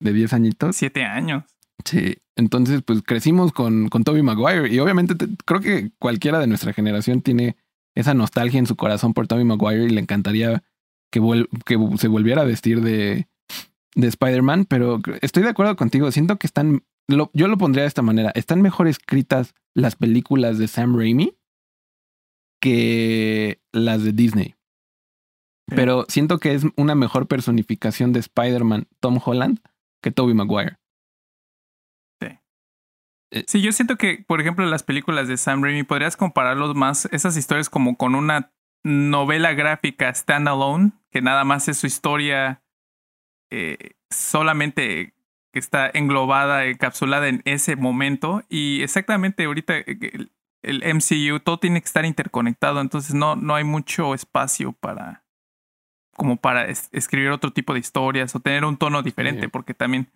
[0.00, 0.76] de 10 añitos.
[0.76, 1.44] Siete años.
[1.84, 5.14] Sí, entonces pues crecimos con, con Toby Maguire y obviamente
[5.44, 7.56] creo que cualquiera de nuestra generación tiene
[7.94, 10.62] esa nostalgia en su corazón por Toby Maguire y le encantaría
[11.10, 11.20] que,
[11.64, 13.28] que se volviera a vestir de,
[13.94, 16.10] de Spider-Man, pero estoy de acuerdo contigo.
[16.12, 20.68] Siento que están, yo lo pondría de esta manera, están mejor escritas las películas de
[20.68, 21.36] Sam Raimi
[22.60, 24.54] que las de Disney.
[25.66, 29.60] Pero siento que es una mejor personificación de Spider-Man Tom Holland
[30.02, 30.77] que Tobey Maguire.
[33.30, 33.38] Sí.
[33.38, 37.08] Eh, sí, yo siento que, por ejemplo, las películas de Sam Raimi podrías compararlos más,
[37.12, 38.52] esas historias como con una
[38.84, 42.62] novela gráfica standalone, que nada más es su historia
[43.50, 45.14] eh, solamente
[45.52, 48.42] que está englobada, encapsulada en ese momento.
[48.48, 50.28] Y exactamente ahorita eh,
[50.62, 55.24] el, MCU, todo tiene que estar interconectado, entonces no, no hay mucho espacio para
[56.16, 60.10] como para escribir otro tipo de historias o tener un tono diferente, porque también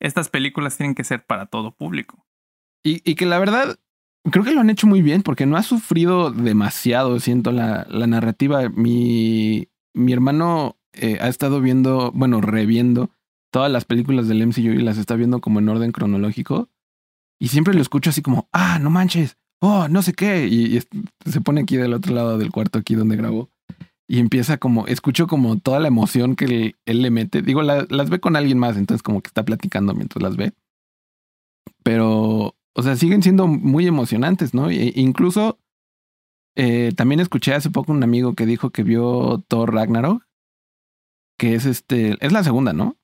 [0.00, 2.24] estas películas tienen que ser para todo público.
[2.84, 3.78] Y, y, que la verdad,
[4.30, 8.06] creo que lo han hecho muy bien, porque no ha sufrido demasiado, siento, la, la
[8.06, 8.68] narrativa.
[8.68, 13.10] Mi, mi hermano eh, ha estado viendo, bueno, reviendo
[13.50, 16.68] todas las películas del MCU y las está viendo como en orden cronológico.
[17.40, 20.46] Y siempre lo escucho así como, ah, no manches, oh, no sé qué.
[20.46, 20.80] Y,
[21.24, 23.50] se pone aquí del otro lado del cuarto, aquí donde grabó.
[24.08, 27.42] Y empieza como, escucho como toda la emoción que él, le mete.
[27.42, 30.52] Digo, las ve con alguien más, entonces como que está platicando mientras las ve.
[31.82, 34.70] Pero, o sea, siguen siendo muy emocionantes, ¿no?
[34.70, 35.58] E incluso
[36.56, 40.28] eh, también escuché hace poco un amigo que dijo que vio Thor Ragnarok
[41.38, 42.96] que es este, es la segunda, ¿no?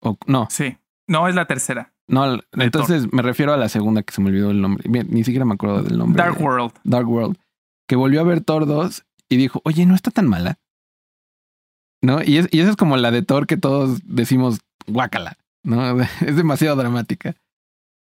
[0.00, 0.46] O no.
[0.50, 0.76] Sí.
[1.08, 1.94] No, es la tercera.
[2.08, 4.84] No, entonces me refiero a la segunda que se me olvidó el nombre.
[4.88, 6.22] ni siquiera me acuerdo del nombre.
[6.22, 6.72] Dark World.
[6.84, 7.36] Dark World.
[7.88, 10.58] Que volvió a ver Thor 2 y dijo, oye, no está tan mala.
[12.02, 12.22] ¿No?
[12.22, 15.38] Y, es, y esa es como la de Thor que todos decimos, guácala.
[15.64, 15.96] ¿No?
[16.20, 17.34] Es demasiado dramática.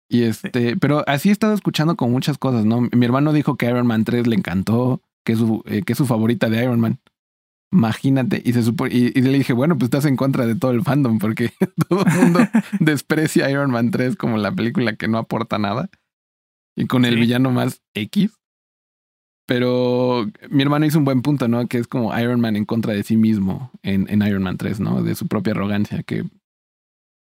[0.09, 2.81] Y este, pero así he estado escuchando con muchas cosas, ¿no?
[2.81, 5.97] Mi hermano dijo que Iron Man 3 le encantó, que es su, eh, que es
[5.97, 6.99] su favorita de Iron Man.
[7.71, 8.41] Imagínate.
[8.45, 11.51] Y, se y, le dije, bueno, pues estás en contra de todo el fandom porque
[11.89, 12.39] todo el mundo
[12.79, 15.89] desprecia Iron Man 3 como la película que no aporta nada.
[16.77, 18.31] Y con el villano más X.
[19.47, 21.67] Pero mi hermano hizo un buen punto, ¿no?
[21.67, 24.79] Que es como Iron Man en contra de sí mismo en, en Iron Man 3,
[24.79, 25.03] ¿no?
[25.03, 26.25] De su propia arrogancia, que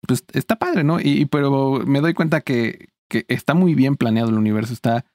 [0.08, 1.00] pues está padre, ¿no?
[1.00, 5.06] Y, pero me doy cuenta que, que está muy bien planeado el universo, está...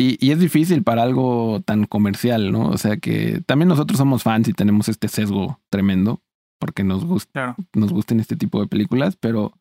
[0.00, 2.68] Y, y, es difícil para algo tan comercial, ¿no?
[2.68, 6.22] O sea que también nosotros somos fans y tenemos este sesgo tremendo
[6.58, 9.52] porque nos gusta, nos gusten este tipo de películas, pero,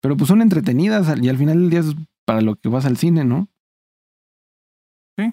[0.00, 1.94] pero pues son entretenidas y al final del día es
[2.24, 3.48] para lo que vas al cine, ¿no?
[5.16, 5.32] Sí.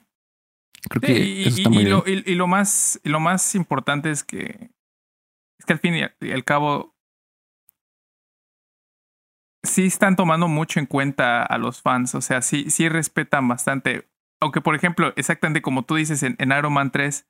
[0.90, 2.24] Creo que y, eso está muy lo, bien.
[2.26, 4.72] y, lo más, y lo más importante es que
[5.60, 6.95] es que al fin y al cabo
[9.66, 14.08] sí están tomando mucho en cuenta a los fans, o sea, sí, sí respetan bastante.
[14.42, 17.28] Aunque, por ejemplo, exactamente como tú dices en, en Iron Man 3,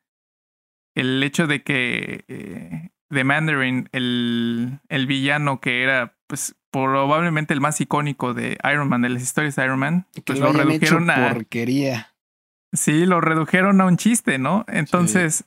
[0.96, 7.62] el hecho de que eh, The Mandarin, el, el villano que era, pues, probablemente el
[7.62, 11.34] más icónico de Iron Man, de las historias de Iron Man, pues lo, redujeron a.
[11.34, 12.14] Porquería.
[12.74, 14.66] Sí, lo redujeron a un chiste, ¿no?
[14.68, 15.44] Entonces, sí.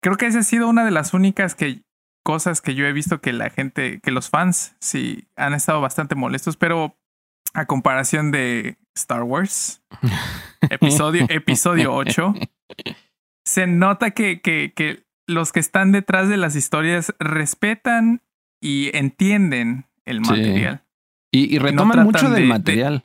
[0.00, 1.82] creo que esa ha sido una de las únicas que
[2.22, 6.14] cosas que yo he visto que la gente, que los fans sí han estado bastante
[6.14, 6.96] molestos, pero
[7.54, 9.82] a comparación de Star Wars,
[10.70, 12.34] episodio, episodio 8,
[13.44, 18.22] se nota que, que, que los que están detrás de las historias respetan
[18.60, 20.82] y entienden el material.
[20.84, 20.88] Sí.
[21.34, 22.98] Y, y, retoman no mucho del de, material.
[22.98, 23.04] De...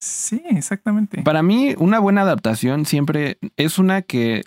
[0.00, 1.22] Sí, exactamente.
[1.22, 4.44] Para mí, una buena adaptación siempre es una que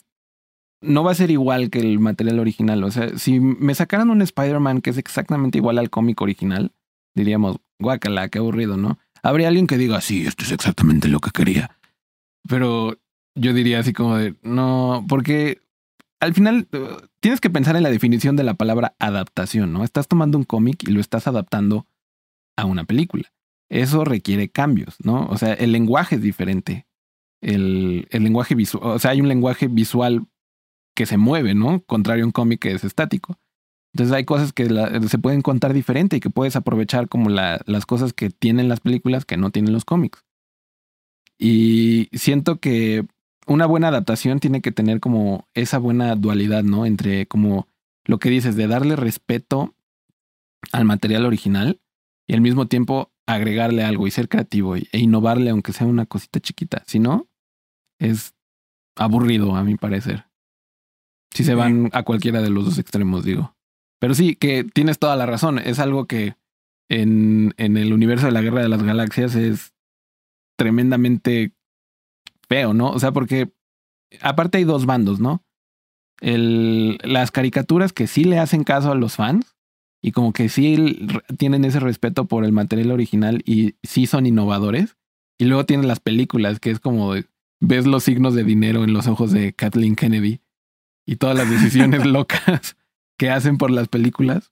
[0.81, 2.83] no va a ser igual que el material original.
[2.83, 6.71] O sea, si me sacaran un Spider-Man que es exactamente igual al cómic original,
[7.15, 8.97] diríamos, guácala, qué aburrido, ¿no?
[9.23, 11.77] Habría alguien que diga, sí, esto es exactamente lo que quería.
[12.47, 12.97] Pero
[13.35, 15.61] yo diría así como de, no, porque
[16.19, 19.83] al final uh, tienes que pensar en la definición de la palabra adaptación, ¿no?
[19.83, 21.87] Estás tomando un cómic y lo estás adaptando
[22.55, 23.31] a una película.
[23.69, 25.25] Eso requiere cambios, ¿no?
[25.27, 26.85] O sea, el lenguaje es diferente.
[27.41, 30.25] El, el lenguaje visual, o sea, hay un lenguaje visual
[30.97, 31.83] que se mueve, ¿no?
[31.83, 33.37] Contrario a un cómic que es estático.
[33.93, 37.61] Entonces hay cosas que la, se pueden contar diferente y que puedes aprovechar como la,
[37.67, 40.25] las cosas que tienen las películas que no tienen los cómics.
[41.37, 43.05] Y siento que
[43.45, 46.87] una buena adaptación tiene que tener como esa buena dualidad, ¿no?
[46.87, 47.67] Entre como
[48.05, 49.75] lo que dices, de darle respeto
[50.71, 51.79] al material original
[52.25, 56.39] y al mismo tiempo agregarle algo y ser creativo e innovarle aunque sea una cosita
[56.39, 56.81] chiquita.
[56.87, 57.27] Si no,
[57.99, 58.33] es
[58.95, 60.26] aburrido a mi parecer.
[61.31, 63.55] Si se van a cualquiera de los dos extremos, digo.
[63.99, 65.59] Pero sí, que tienes toda la razón.
[65.59, 66.35] Es algo que
[66.89, 69.73] en, en el universo de la Guerra de las Galaxias es
[70.57, 71.53] tremendamente
[72.47, 72.89] feo, ¿no?
[72.89, 73.51] O sea, porque
[74.21, 75.43] aparte hay dos bandos, ¿no?
[76.19, 79.55] El, las caricaturas que sí le hacen caso a los fans
[80.01, 84.97] y como que sí tienen ese respeto por el material original y sí son innovadores.
[85.39, 87.13] Y luego tienen las películas que es como
[87.59, 90.41] ves los signos de dinero en los ojos de Kathleen Kennedy
[91.07, 92.77] y todas las decisiones locas
[93.17, 94.51] que hacen por las películas.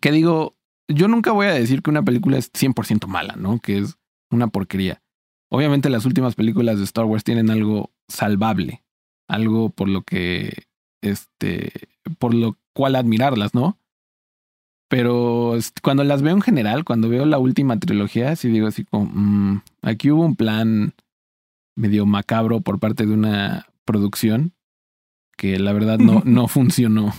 [0.00, 0.54] Que digo,
[0.86, 3.58] yo nunca voy a decir que una película es 100% mala, ¿no?
[3.58, 3.96] Que es
[4.30, 5.02] una porquería.
[5.50, 8.84] Obviamente las últimas películas de Star Wars tienen algo salvable,
[9.28, 10.64] algo por lo que,
[11.02, 11.72] este,
[12.18, 13.78] por lo cual admirarlas, ¿no?
[14.88, 19.06] Pero cuando las veo en general, cuando veo la última trilogía, sí digo así como,
[19.06, 20.94] mmm, aquí hubo un plan
[21.76, 24.55] medio macabro por parte de una producción
[25.36, 27.12] que la verdad no, no funcionó.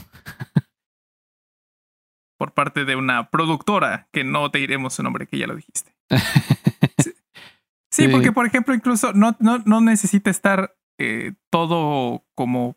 [2.38, 5.96] Por parte de una productora, que no te diremos su nombre, que ya lo dijiste.
[7.04, 7.14] sí.
[7.90, 12.76] Sí, porque por ejemplo, incluso no, no, no necesita estar eh, todo como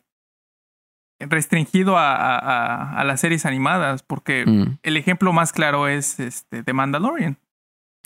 [1.19, 4.79] restringido a, a, a, las series animadas, porque mm.
[4.81, 7.37] el ejemplo más claro es este The Mandalorian.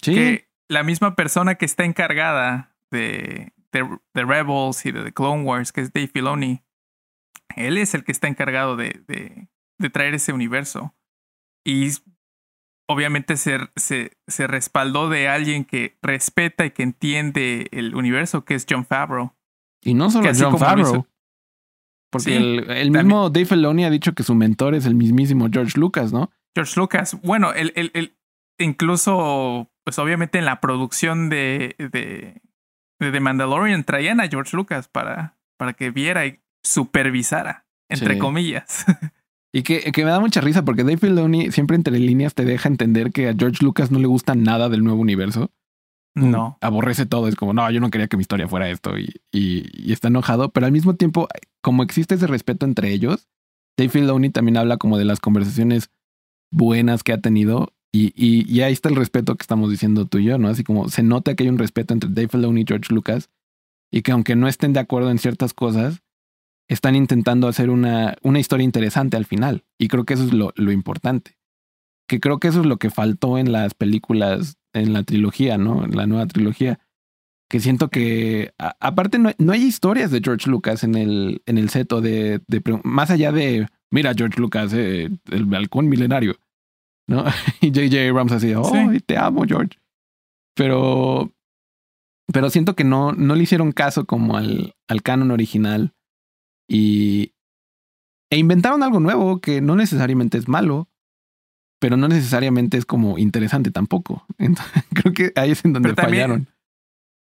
[0.01, 0.13] Sí.
[0.13, 5.43] Que la misma persona que está encargada de, de, de, Rebels y de The Clone
[5.43, 6.64] Wars, que es Dave Filoni,
[7.55, 9.47] él es el que está encargado de, de,
[9.79, 10.95] de traer ese universo.
[11.65, 11.91] Y
[12.87, 18.55] obviamente se, se, se, respaldó de alguien que respeta y que entiende el universo, que
[18.55, 19.33] es John Favreau.
[19.83, 21.07] Y no solo John Favreau.
[22.11, 25.49] Porque sí, el, el mismo Dave Filoni ha dicho que su mentor es el mismísimo
[25.51, 26.31] George Lucas, ¿no?
[26.55, 27.19] George Lucas.
[27.21, 28.17] Bueno, el, el, el
[28.59, 32.41] incluso, pues obviamente en la producción de, de,
[32.99, 38.19] de The Mandalorian traían a George Lucas para, para que viera y supervisara, entre sí.
[38.19, 38.85] comillas.
[39.55, 42.67] Y que, que, me da mucha risa porque Dave Filoni siempre entre líneas te deja
[42.67, 45.49] entender que a George Lucas no le gusta nada del nuevo universo.
[46.13, 46.57] No.
[46.59, 47.29] Aborrece todo.
[47.29, 48.97] Es como, no, yo no quería que mi historia fuera esto.
[48.97, 50.49] Y, y, y, está enojado.
[50.49, 51.29] Pero al mismo tiempo,
[51.61, 53.29] como existe ese respeto entre ellos,
[53.77, 55.89] Dave Filoni también habla como de las conversaciones
[56.51, 57.71] buenas que ha tenido.
[57.93, 60.49] Y, y, y ahí está el respeto que estamos diciendo tú y yo, ¿no?
[60.49, 63.29] Así como se nota que hay un respeto entre Dave Filoni y George Lucas.
[63.89, 66.01] Y que aunque no estén de acuerdo en ciertas cosas,
[66.67, 69.65] están intentando hacer una, una historia interesante al final.
[69.77, 71.37] Y creo que eso es lo, lo importante.
[72.07, 75.83] que creo que eso es lo que faltó en las películas, en la trilogía, ¿no?
[75.83, 76.79] En la nueva trilogía.
[77.49, 81.69] Que siento que, aparte, no, no, hay historias de George Lucas en el, en el
[81.69, 86.37] seto de, de, más allá de, mira, George Lucas, eh, el balcón milenario,
[87.07, 87.23] ¿no?
[87.61, 88.09] y J.J.
[88.09, 88.71] Abrams así, oh,
[89.05, 89.77] te amo, George.
[90.55, 91.31] Pero,
[92.31, 95.94] pero siento que no, no le hicieron caso como al, al canon original
[96.67, 97.33] y,
[98.29, 100.89] e inventaron algo nuevo que no necesariamente es malo,
[101.79, 104.25] pero no necesariamente es como interesante tampoco.
[104.37, 106.47] Entonces, creo que ahí es en donde fallaron.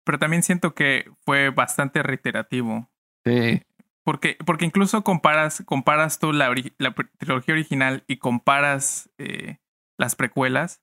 [0.04, 2.90] Pero también siento que fue bastante reiterativo.
[3.26, 3.62] Sí.
[4.04, 9.58] Porque, porque incluso comparas, comparas tú la, la trilogía original y comparas eh,
[9.98, 10.82] las precuelas.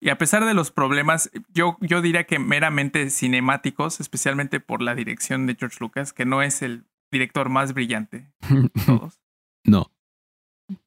[0.00, 4.94] Y a pesar de los problemas, yo, yo diría que meramente cinemáticos, especialmente por la
[4.94, 9.20] dirección de George Lucas, que no es el director más brillante de todos.
[9.64, 9.92] no.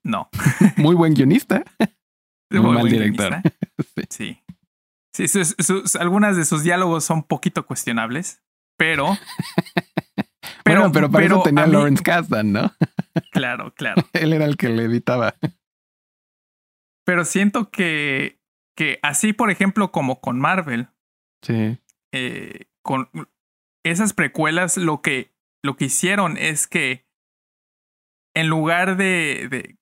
[0.04, 0.30] No.
[0.78, 1.64] Muy buen guionista.
[2.52, 3.42] Muy, mal director.
[4.10, 4.42] sí.
[5.14, 8.44] Sí, sus, algunas de sus diálogos son poquito cuestionables,
[8.78, 9.18] pero.
[10.64, 12.72] pero bueno, pero para eso tenía Lawrence Kasdan, ¿no?
[13.32, 14.04] claro, claro.
[14.14, 15.36] Él era el que le editaba.
[17.04, 18.40] Pero siento que,
[18.78, 20.88] que así, por ejemplo, como con Marvel.
[21.42, 21.78] Sí.
[22.14, 23.10] Eh, con
[23.84, 27.06] esas precuelas, lo que, lo que hicieron es que
[28.34, 29.78] en lugar de, de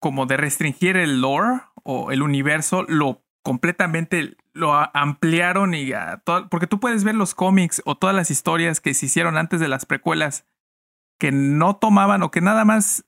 [0.00, 6.48] como de restringir el lore o el universo, lo completamente lo ampliaron y a todo,
[6.48, 9.68] porque tú puedes ver los cómics o todas las historias que se hicieron antes de
[9.68, 10.46] las precuelas
[11.18, 13.04] que no tomaban o que nada más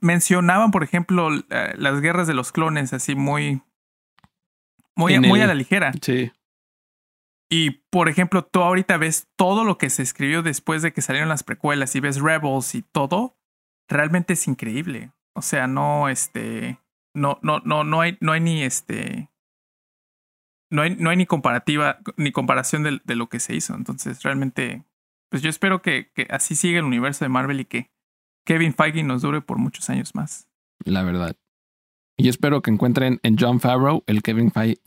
[0.00, 3.62] mencionaban, por ejemplo, las guerras de los clones así muy
[4.96, 5.92] muy, muy a la ligera.
[6.02, 6.30] Sí.
[7.52, 11.28] Y por ejemplo, tú ahorita ves todo lo que se escribió después de que salieron
[11.28, 13.36] las precuelas y ves Rebels y todo,
[13.88, 15.12] realmente es increíble.
[15.34, 16.78] O sea, no, este,
[17.12, 19.30] no, no, no, no hay, no hay ni este,
[20.70, 23.74] no hay, no hay ni comparativa, ni comparación de, lo que se hizo.
[23.74, 24.84] Entonces, realmente,
[25.28, 27.90] pues yo espero que, que así siga el universo de Marvel y que
[28.46, 30.48] Kevin Feige nos dure por muchos años más.
[30.84, 31.36] La verdad.
[32.16, 34.80] Y espero que encuentren en John Favreau el Kevin Feige,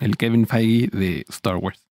[0.00, 1.91] el Kevin Feige de Star Wars.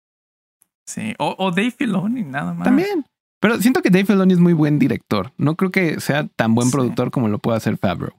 [0.88, 2.66] Sí, o, o Dave Filoni, nada más.
[2.66, 3.06] También.
[3.40, 5.34] Pero siento que Dave Filoni es muy buen director.
[5.38, 8.14] No creo que sea tan buen productor como lo pueda hacer Favreau.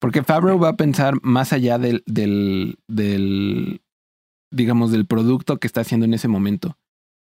[0.00, 3.80] Porque Favreau va a pensar más allá del, del, del,
[4.50, 6.76] digamos, del producto que está haciendo en ese momento.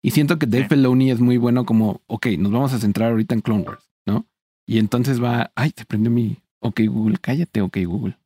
[0.02, 3.34] Y siento que Dave Filoni es muy bueno como, ok, nos vamos a centrar ahorita
[3.34, 4.26] en Clone Wars, ¿no?
[4.66, 8.18] Y entonces va, ay, se prendió mi, ok Google, cállate, ok Google.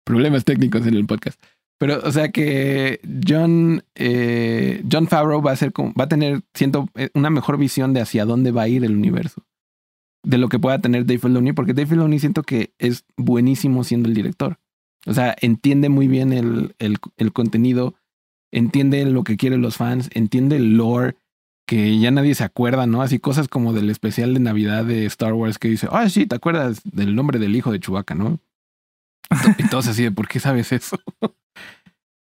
[0.05, 1.43] Problemas técnicos en el podcast.
[1.81, 6.91] Pero, o sea que John, eh, John Favreau va a ser va a tener, siento,
[6.95, 9.47] eh, una mejor visión de hacia dónde va a ir el universo.
[10.23, 14.11] De lo que pueda tener Dave Filoni, porque Dave Filoni siento que es buenísimo siendo
[14.11, 14.59] el director.
[15.07, 17.95] O sea, entiende muy bien el, el, contenido,
[18.53, 21.17] entiende lo que quieren los fans, entiende el lore
[21.67, 23.01] que ya nadie se acuerda, ¿no?
[23.01, 26.35] Así cosas como del especial de Navidad de Star Wars que dice, ah, sí, ¿te
[26.35, 28.39] acuerdas del nombre del hijo de Chewbacca, no?
[29.57, 30.99] Y todos así de, ¿por qué sabes eso?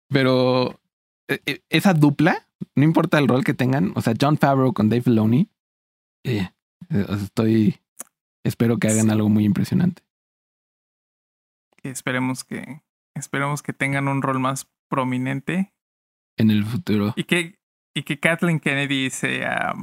[0.10, 0.80] Pero
[1.28, 4.90] e, e, esa dupla, no importa el rol que tengan, o sea, John Favreau con
[4.90, 5.50] Dave Filoni,
[6.24, 6.50] eh,
[6.90, 7.80] eh, estoy,
[8.44, 10.04] espero que hagan algo muy impresionante.
[11.84, 12.82] Esperemos que,
[13.16, 15.74] esperemos que tengan un rol más prominente
[16.38, 17.60] en el futuro y que
[17.94, 19.74] y que Kathleen Kennedy sea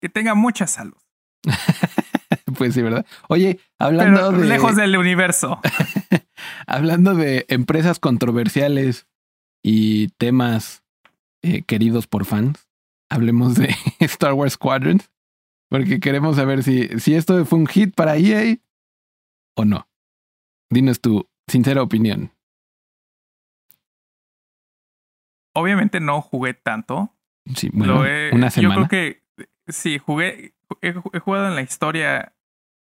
[0.00, 0.96] que tenga mucha salud.
[2.58, 3.06] pues sí, ¿verdad?
[3.28, 5.60] Oye, hablando de lejos del universo.
[6.66, 9.06] hablando de empresas controversiales
[9.62, 10.82] y temas
[11.42, 12.68] eh, queridos por fans,
[13.10, 15.10] hablemos de Star Wars Squadrons,
[15.70, 18.56] porque queremos saber si, si esto fue un hit para EA
[19.56, 19.88] o no.
[20.70, 22.32] Dinos tu sincera opinión.
[25.54, 27.14] Obviamente no jugué tanto.
[27.54, 28.74] Sí, bueno, una semana.
[28.82, 29.22] Yo creo que
[29.66, 32.34] sí, jugué, he, jugado en la historia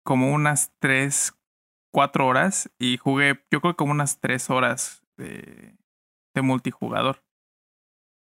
[0.04, 1.34] como unas tres,
[1.92, 5.74] cuatro horas y jugué, yo creo que como unas tres horas de,
[6.42, 7.22] multijugador.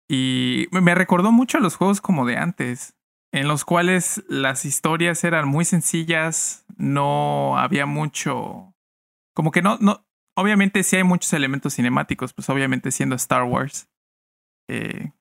[0.09, 2.97] Y me recordó mucho a los juegos como de antes,
[3.33, 8.75] en los cuales las historias eran muy sencillas, no había mucho,
[9.35, 10.05] como que no, no,
[10.37, 13.89] obviamente sí hay muchos elementos cinemáticos, pues obviamente siendo Star Wars,
[14.69, 15.13] eh,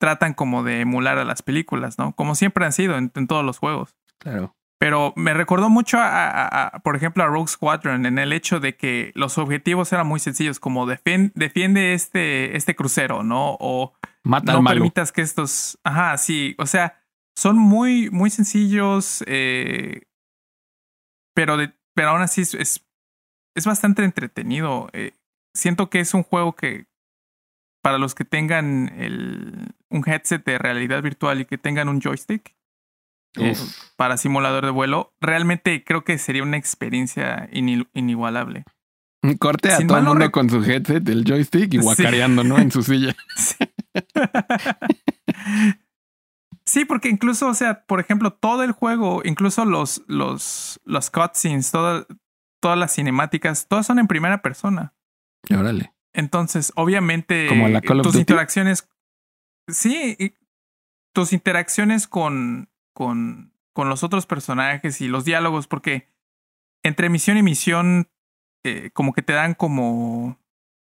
[0.00, 2.14] tratan como de emular a las películas, ¿no?
[2.14, 3.96] Como siempre han sido en, todos los juegos.
[4.18, 4.56] Claro.
[4.78, 9.10] Pero me recordó mucho a, por ejemplo, a Rogue Squadron en el hecho de que
[9.14, 13.56] los objetivos eran muy sencillos, como defiende este, este crucero, ¿no?
[13.58, 15.78] O Mata no permitas que estos...
[15.82, 16.54] Ajá, sí.
[16.58, 17.02] O sea,
[17.34, 20.02] son muy, muy sencillos, eh,
[21.34, 24.90] pero, de, pero aún así es, es bastante entretenido.
[24.92, 25.12] Eh,
[25.54, 26.86] siento que es un juego que
[27.82, 32.56] para los que tengan el, un headset de realidad virtual y que tengan un joystick
[33.96, 38.64] para simulador de vuelo, realmente creo que sería una experiencia inigualable.
[39.38, 42.58] Corte a todo el mundo con su headset, el joystick y guacareando, ¿no?
[42.58, 43.16] En su silla.
[46.68, 46.84] Sí.
[46.84, 52.06] porque incluso, o sea, por ejemplo, todo el juego, incluso los, los, los cutscenes, todas
[52.78, 54.92] las cinemáticas, todas son en primera persona.
[55.48, 55.94] Órale.
[56.12, 57.48] Entonces, obviamente,
[58.02, 58.88] tus interacciones.
[59.68, 60.34] Sí,
[61.14, 66.08] tus interacciones con, con, con los otros personajes y los diálogos, porque
[66.82, 68.08] entre misión y misión,
[68.64, 70.38] eh, como que te dan como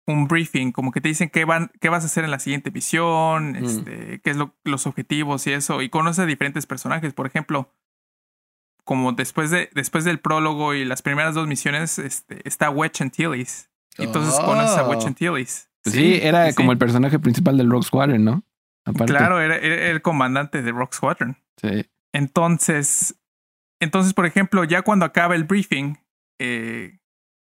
[0.07, 2.71] un briefing, como que te dicen qué, van, qué vas a hacer en la siguiente
[2.71, 3.57] misión, mm.
[3.57, 7.13] este, qué es lo, los objetivos y eso, y conoces a diferentes personajes.
[7.13, 7.71] Por ejemplo,
[8.85, 13.71] como después, de, después del prólogo y las primeras dos misiones, este, está Wedge Antilles.
[13.99, 15.69] Entonces conoces a Wedge Antilles.
[15.85, 18.43] Sí, era como el personaje principal del Rock Squadron, ¿no?
[19.07, 21.37] Claro, era, el comandante de Rock Squadron.
[21.61, 21.87] Sí.
[22.13, 23.21] Entonces,
[23.81, 25.97] entonces, por ejemplo, ya cuando acaba el briefing,
[26.41, 26.99] eh,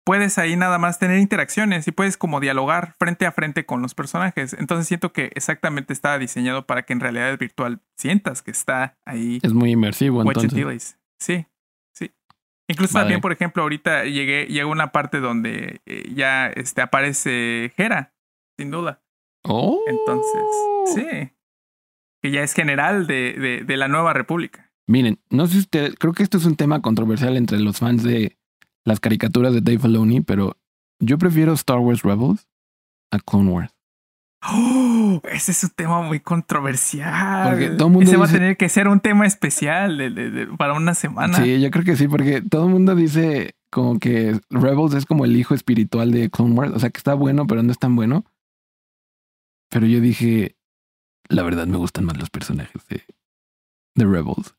[0.06, 3.94] puedes ahí nada más tener interacciones y puedes como dialogar frente a frente con los
[3.94, 4.54] personajes.
[4.54, 9.40] Entonces siento que exactamente está diseñado para que en realidad virtual sientas que está ahí.
[9.42, 10.98] Es muy inmersivo entonces.
[11.20, 11.46] Sí,
[11.94, 12.12] sí.
[12.70, 18.14] Incluso también, por ejemplo, ahorita llegué, llegó una parte donde eh, ya este, aparece Hera,
[18.58, 19.02] sin duda.
[19.48, 19.80] Oh.
[19.88, 20.44] Entonces,
[20.96, 21.32] sí.
[22.22, 24.72] Que ya es general de, de, de la nueva república.
[24.88, 28.04] Miren, no sé si usted, creo que esto es un tema controversial entre los fans
[28.04, 28.38] de
[28.86, 30.56] las caricaturas de Dave Filoni, pero
[31.00, 32.48] yo prefiero Star Wars Rebels
[33.12, 33.74] a Clone Wars.
[34.50, 37.50] Oh, ese es un tema muy controversial.
[37.50, 40.94] Porque todo mundo ese va a tener que ser un tema especial de, para una
[40.94, 41.38] semana.
[41.38, 45.26] Sí, yo creo que sí, porque todo el mundo dice como que Rebels es como
[45.26, 46.72] el hijo espiritual de Clone Wars.
[46.74, 48.26] O sea, que está bueno, pero no es tan bueno.
[49.70, 50.58] Pero yo dije,
[51.30, 53.04] la verdad me gustan más los personajes de,
[53.96, 54.56] de Rebels.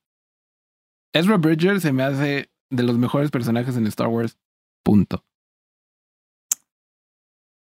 [1.13, 4.39] Ezra Bridger se me hace de los mejores personajes en Star Wars.
[4.85, 5.25] Punto.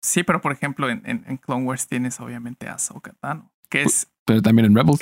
[0.03, 4.13] Sí, pero por ejemplo, en, en, Clone Wars tienes obviamente a Ahsoka Tano, que es.
[4.27, 5.01] Pero también en Rebels.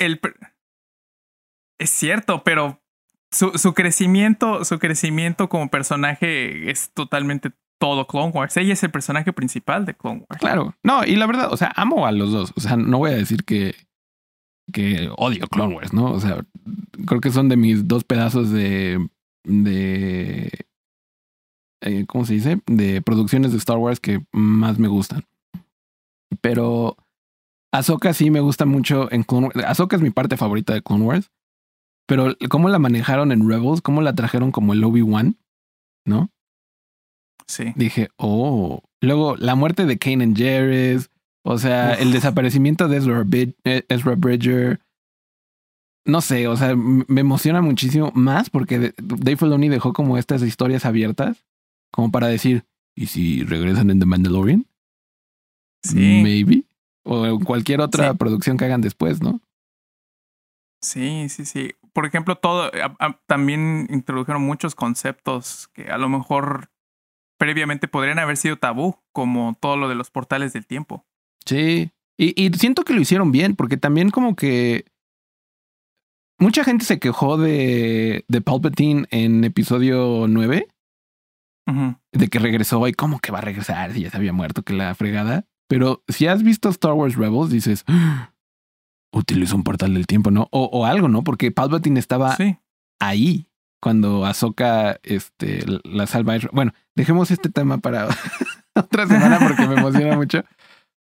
[1.77, 2.81] es cierto, pero
[3.31, 7.51] su, su, crecimiento, su crecimiento como personaje es totalmente
[7.83, 8.55] todo Clone Wars.
[8.55, 10.39] Ella es el personaje principal de Clone Wars.
[10.39, 10.73] Claro.
[10.83, 12.53] No, y la verdad, o sea, amo a los dos.
[12.55, 13.75] O sea, no voy a decir que,
[14.71, 16.13] que odio Clone Wars, ¿no?
[16.13, 16.45] O sea,
[17.05, 19.05] creo que son de mis dos pedazos de
[19.43, 20.49] de
[21.81, 22.61] eh, ¿cómo se dice?
[22.67, 25.25] De producciones de Star Wars que más me gustan.
[26.39, 26.95] Pero
[27.73, 29.57] Ahsoka sí me gusta mucho en Clone Wars.
[29.67, 31.31] Ahsoka es mi parte favorita de Clone Wars.
[32.07, 35.35] Pero cómo la manejaron en Rebels, cómo la trajeron como el Obi-Wan,
[36.05, 36.29] ¿no?
[37.47, 37.73] Sí.
[37.75, 38.81] Dije, oh.
[39.01, 41.09] Luego, la muerte de Kanan Jarrus.
[41.45, 43.25] O sea, el desaparecimiento de Ezra,
[43.89, 44.79] Ezra Bridger
[46.05, 50.85] no sé, o sea, me emociona muchísimo más porque Dave Filoni dejó como estas historias
[50.85, 51.45] abiertas,
[51.91, 52.65] como para decir,
[52.95, 54.65] ¿y si regresan en The Mandalorian?
[55.83, 56.21] Sí.
[56.21, 56.63] Maybe.
[57.03, 59.41] O cualquier otra producción que hagan después, ¿no?
[60.81, 61.71] Sí, sí, sí.
[61.93, 62.71] Por ejemplo, todo,
[63.25, 66.69] también introdujeron muchos conceptos que a lo mejor
[67.43, 71.05] previamente podrían haber sido tabú, como todo lo de los portales del tiempo.
[71.45, 74.85] Sí, y, y siento que lo hicieron bien, porque también como que
[76.39, 80.67] Mucha gente se quejó de, de Palpatine en episodio 9.
[82.11, 84.73] De que regresó y cómo que va a regresar si ya se había muerto, que
[84.73, 85.45] la fregada.
[85.69, 88.33] Pero si has visto Star Wars Rebels, dices, ¡Ah!
[89.13, 90.49] utilizó un portal del tiempo, ¿no?
[90.51, 91.23] O, o algo, ¿no?
[91.23, 92.35] Porque Palpatine estaba
[92.99, 93.47] ahí
[93.83, 96.37] cuando Ahsoka este, la salva.
[96.53, 98.07] Bueno, dejemos este tema para
[98.75, 100.45] otra semana porque me emociona mucho.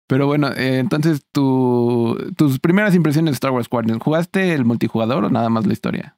[0.08, 5.26] Pero bueno, eh, entonces tu, tus primeras impresiones de Star Wars Squadron, ¿jugaste el multijugador
[5.26, 6.16] o nada más la historia?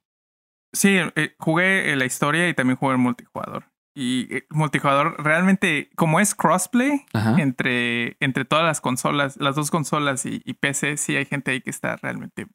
[0.74, 3.72] Sí, eh, jugué la historia y también jugué el multijugador.
[3.96, 7.06] Y el eh, multijugador realmente, como es crossplay
[7.38, 11.62] entre, entre todas las consolas, las dos consolas y, y, PC, sí hay gente ahí
[11.62, 12.48] que está realmente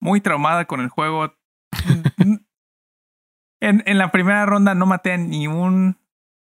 [0.00, 1.34] muy traumada con el juego.
[3.60, 5.96] En, en la primera ronda no maté a ni un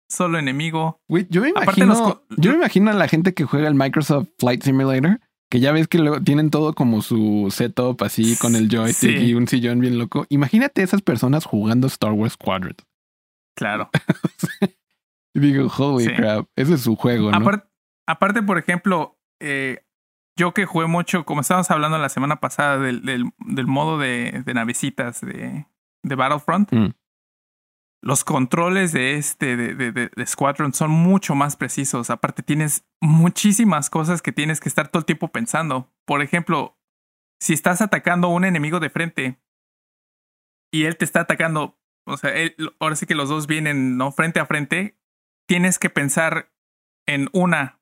[0.10, 1.02] solo enemigo.
[1.30, 5.20] yo me imagino, yo me imagino a la gente que juega el Microsoft Flight Simulator,
[5.50, 9.34] que ya ves que luego tienen todo como su setup así con el joystick y
[9.34, 10.26] un sillón bien loco.
[10.30, 12.76] Imagínate esas personas jugando Star Wars Squadron.
[13.58, 13.90] Claro.
[15.34, 17.64] y digo, holy crap, ese es su juego, ¿no?
[18.06, 19.84] Aparte, por ejemplo, eh,
[20.38, 24.54] yo que jugué mucho, como estábamos hablando la semana pasada del, del, modo de, de
[24.54, 25.66] navecitas de,
[26.04, 26.72] de Battlefront.
[26.72, 26.90] Mm
[28.02, 32.10] los controles de este, de, de, de, Squadron son mucho más precisos.
[32.10, 35.92] Aparte, tienes muchísimas cosas que tienes que estar todo el tiempo pensando.
[36.06, 36.78] Por ejemplo,
[37.42, 39.42] si estás atacando a un enemigo de frente
[40.72, 42.32] y él te está atacando, o sea,
[42.80, 44.12] ahora sí que los dos vienen ¿no?
[44.12, 44.98] frente a frente,
[45.48, 46.54] tienes que pensar
[47.08, 47.82] en una,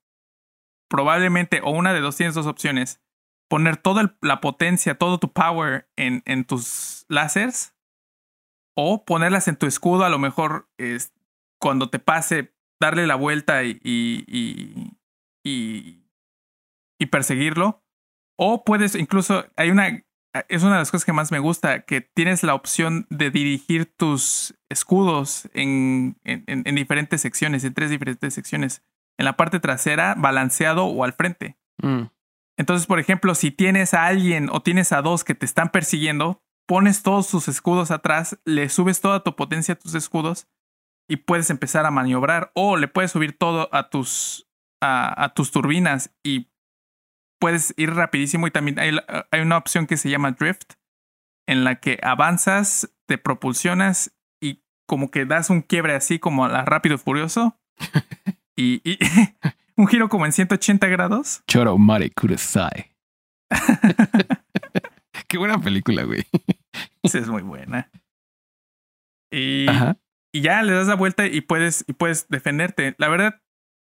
[0.90, 3.02] probablemente, o una de dos, tienes dos opciones.
[3.50, 7.75] Poner toda la potencia, todo tu power en, en tus láseres
[8.76, 11.14] o ponerlas en tu escudo, a lo mejor es,
[11.60, 14.94] cuando te pase, darle la vuelta y, y,
[15.44, 16.04] y,
[17.00, 17.84] y, perseguirlo.
[18.38, 20.04] O puedes incluso, hay una,
[20.50, 23.86] es una de las cosas que más me gusta, que tienes la opción de dirigir
[23.86, 28.84] tus escudos en, en, en diferentes secciones, en tres diferentes secciones.
[29.18, 31.58] En la parte trasera, balanceado o al frente.
[31.82, 32.08] Mm.
[32.58, 36.42] Entonces, por ejemplo, si tienes a alguien o tienes a dos que te están persiguiendo,
[36.66, 40.48] pones todos tus escudos atrás, le subes toda tu potencia a tus escudos
[41.08, 44.48] y puedes empezar a maniobrar o le puedes subir todo a tus
[44.82, 46.52] a, tus turbinas y
[47.40, 48.96] puedes ir rapidísimo y también hay,
[49.32, 50.74] hay, una opción que se llama drift
[51.48, 56.50] en la que avanzas, te propulsionas y como que das un quiebre así como a
[56.50, 57.58] la rápido furioso
[58.56, 59.00] y, y
[59.76, 61.44] un giro como en 180 grados.
[61.48, 62.96] Choro Mare Kurosai.
[65.28, 66.26] Qué buena película, güey.
[67.06, 67.90] Sí, es muy buena.
[69.32, 69.68] Y,
[70.34, 72.96] y ya le das la vuelta y puedes, y puedes defenderte.
[72.98, 73.44] La verdad,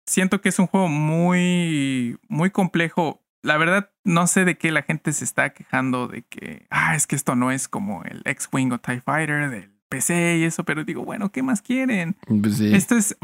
[0.05, 3.25] siento que es un juego muy, muy complejo.
[3.43, 7.07] La verdad, no sé de qué la gente se está quejando de que, ah, es
[7.07, 10.83] que esto no es como el X-Wing o TIE Fighter del PC y eso, pero
[10.83, 12.15] digo, bueno, ¿qué más quieren?
[12.27, 13.17] Pues esto es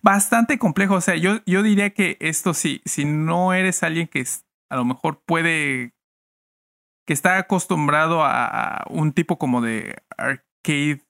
[0.00, 0.94] bastante complejo.
[0.94, 4.24] O sea, yo, yo diría que esto sí, si no eres alguien que
[4.70, 5.94] a lo mejor puede
[7.06, 11.02] que está acostumbrado a un tipo como de arcade,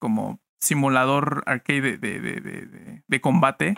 [0.00, 3.76] como simulador arcade de, de, de, de combate,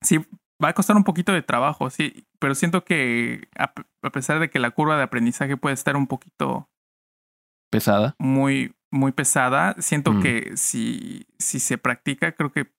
[0.00, 0.18] sí,
[0.62, 3.72] va a costar un poquito de trabajo, sí, pero siento que a,
[4.10, 6.68] pesar de que la curva de aprendizaje puede estar un poquito
[7.70, 10.22] pesada, muy, muy pesada, siento mm.
[10.22, 12.72] que si, si se practica, creo que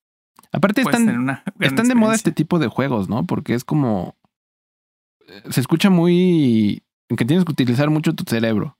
[0.52, 3.24] Aparte están, están de moda este tipo de juegos, ¿no?
[3.24, 4.16] Porque es como...
[5.28, 8.78] Eh, se escucha muy en que tienes que utilizar mucho tu cerebro.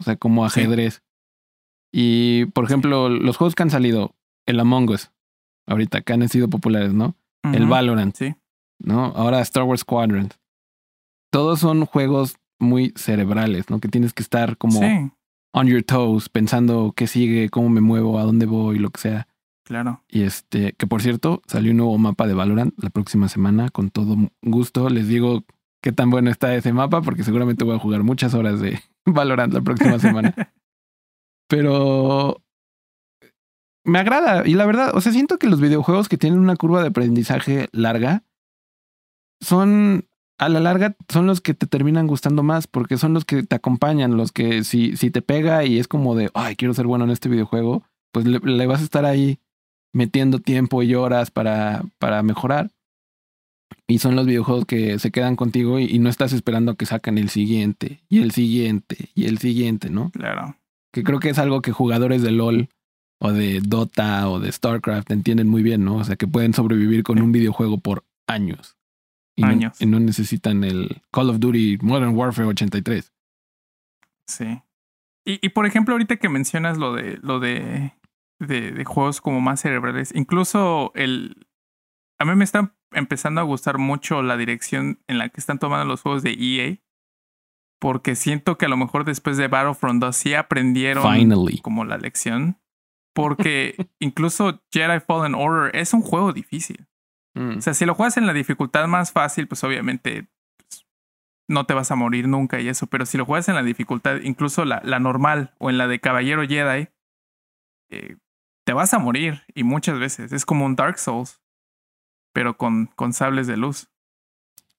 [0.00, 1.02] O sea, como ajedrez.
[1.92, 4.14] Y, por ejemplo, los juegos que han salido,
[4.46, 5.10] el Among Us,
[5.66, 7.16] ahorita, que han sido populares, ¿no?
[7.42, 8.14] El Valorant.
[8.14, 8.34] Sí.
[8.78, 9.06] ¿No?
[9.16, 10.30] Ahora Star Wars Squadron.
[11.30, 13.80] Todos son juegos muy cerebrales, ¿no?
[13.80, 14.80] Que tienes que estar como
[15.52, 19.28] on your toes, pensando qué sigue, cómo me muevo, a dónde voy, lo que sea.
[19.64, 20.02] Claro.
[20.08, 23.90] Y este, que por cierto, salió un nuevo mapa de Valorant la próxima semana, con
[23.90, 24.88] todo gusto.
[24.88, 25.44] Les digo
[25.82, 29.52] qué tan bueno está ese mapa, porque seguramente voy a jugar muchas horas de Valorant
[29.52, 30.34] la próxima semana.
[31.48, 32.40] Pero
[33.84, 34.46] me agrada.
[34.46, 37.68] Y la verdad, o sea, siento que los videojuegos que tienen una curva de aprendizaje
[37.72, 38.22] larga
[39.40, 40.06] son,
[40.38, 43.56] a la larga, son los que te terminan gustando más, porque son los que te
[43.56, 47.04] acompañan, los que si, si te pega y es como de, ay, quiero ser bueno
[47.04, 49.40] en este videojuego, pues le, le vas a estar ahí
[49.92, 52.70] metiendo tiempo y horas para, para mejorar.
[53.88, 57.18] Y son los videojuegos que se quedan contigo y, no estás esperando a que saquen
[57.18, 60.10] el siguiente y el siguiente y el siguiente, ¿no?
[60.10, 60.56] Claro.
[60.92, 62.68] Que creo que es algo que jugadores de LOL
[63.18, 65.96] o de Dota o de StarCraft entienden muy bien, ¿no?
[65.96, 68.76] O sea, que pueden sobrevivir con un videojuego por años.
[69.36, 69.80] Y años.
[69.80, 73.12] No, y no necesitan el Call of Duty Modern Warfare 83.
[74.26, 74.62] Sí.
[75.24, 77.92] Y, y por ejemplo, ahorita que mencionas lo de lo de,
[78.38, 81.46] de, de juegos como más cerebrales, incluso el,
[82.18, 85.86] a mí me está empezando a gustar mucho la dirección en la que están tomando
[85.86, 86.78] los juegos de EA.
[87.80, 91.04] Porque siento que a lo mejor después de Battlefront 2 sí aprendieron
[91.62, 92.60] como la lección.
[93.14, 96.86] Porque incluso Jedi Fallen Order es un juego difícil.
[97.34, 97.58] Mm.
[97.58, 100.86] O sea, si lo juegas en la dificultad más fácil, pues obviamente pues,
[101.48, 102.86] no te vas a morir nunca y eso.
[102.86, 105.98] Pero si lo juegas en la dificultad, incluso la, la normal o en la de
[105.98, 106.88] Caballero Jedi,
[107.90, 108.16] eh,
[108.64, 110.32] te vas a morir y muchas veces.
[110.32, 111.41] Es como un Dark Souls
[112.32, 113.88] pero con, con sables de luz.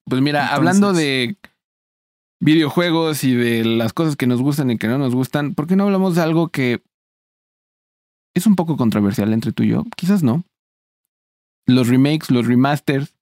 [0.06, 1.38] Pues mira, hablando de
[2.40, 5.76] videojuegos y de las cosas que nos gustan y que no nos gustan, ¿por qué
[5.76, 6.84] no hablamos de algo que
[8.36, 9.86] es un poco controversial entre tú y yo?
[9.96, 10.44] Quizás no.
[11.66, 13.16] Los remakes, los remasters,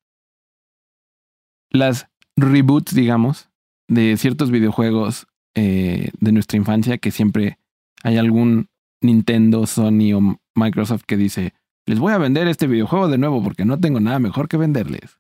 [1.70, 3.50] las reboots, digamos,
[3.88, 7.60] de ciertos videojuegos eh, de nuestra infancia que siempre
[8.04, 8.70] hay algún
[9.02, 11.54] Nintendo, Sony o Microsoft que dice,
[11.86, 15.20] les voy a vender este videojuego de nuevo porque no tengo nada mejor que venderles.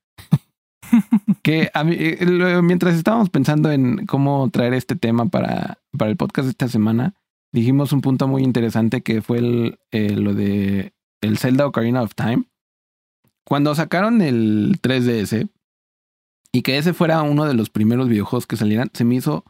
[1.43, 6.18] que a mí, eh, mientras estábamos pensando en cómo traer este tema para, para el
[6.18, 7.16] podcast esta semana,
[7.51, 12.45] dijimos un punto muy interesante que fue eh, lo de el Zelda Ocarina of Time.
[13.45, 15.49] Cuando sacaron el 3DS
[16.51, 19.45] y que ese fuera uno de los primeros videojuegos que salieran, se me hizo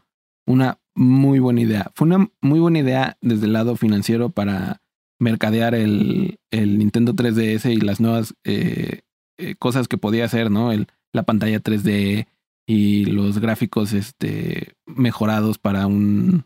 [0.46, 1.90] una muy buena idea.
[1.94, 4.81] Fue una muy buena idea desde el lado financiero para
[5.22, 9.02] mercadear el, Nintendo 3DS y las nuevas eh,
[9.38, 10.72] eh, cosas que podía hacer, ¿no?
[10.72, 12.26] El, la pantalla 3D
[12.66, 16.44] y los gráficos este, mejorados para un,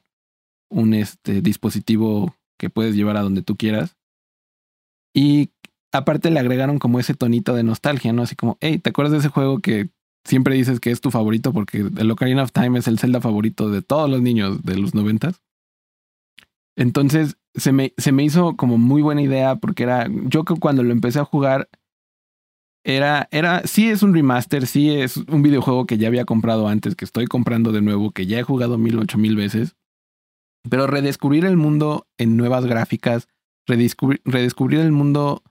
[0.70, 3.96] un este, dispositivo que puedes llevar a donde tú quieras.
[5.14, 5.50] Y
[5.92, 8.22] aparte le agregaron como ese tonito de nostalgia, ¿no?
[8.22, 9.88] Así como, hey, ¿te acuerdas de ese juego que
[10.24, 11.52] siempre dices que es tu favorito?
[11.52, 14.94] Porque el Ocarina of Time es el Zelda favorito de todos los niños de los
[14.94, 15.42] noventas.
[16.76, 20.92] Entonces se me, se me hizo como muy buena idea porque era, yo cuando lo
[20.92, 21.68] empecé a jugar,
[22.84, 26.94] era, era, sí es un remaster, sí es un videojuego que ya había comprado antes,
[26.94, 29.74] que estoy comprando de nuevo, que ya he jugado mil, ocho mil veces.
[30.70, 33.28] Pero redescubrir el mundo en nuevas gráficas,
[33.66, 35.42] redescubrir, redescubrir el mundo,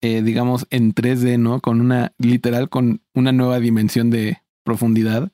[0.00, 1.60] eh, digamos, en 3D, ¿no?
[1.60, 5.30] Con una, literal, con una nueva dimensión de profundidad,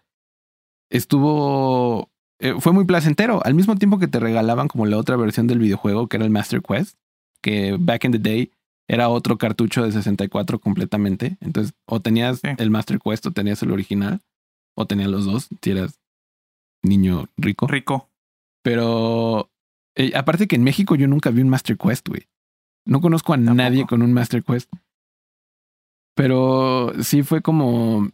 [0.90, 2.10] estuvo,
[2.40, 3.40] eh, fue muy placentero.
[3.44, 6.30] Al mismo tiempo que te regalaban como la otra versión del videojuego, que era el
[6.30, 6.96] Master Quest,
[7.42, 8.52] que back in the day
[8.88, 11.36] era otro cartucho de 64 completamente.
[11.40, 14.20] Entonces, o tenías el Master Quest o tenías el original,
[14.74, 16.00] o tenías los dos, si eras
[16.82, 17.66] niño rico.
[17.66, 18.08] Rico.
[18.62, 19.50] Pero
[19.94, 22.28] eh, aparte que en México yo nunca vi un Master Quest, güey.
[22.86, 24.70] No conozco a nadie con un Master Quest.
[26.14, 28.08] Pero sí fue como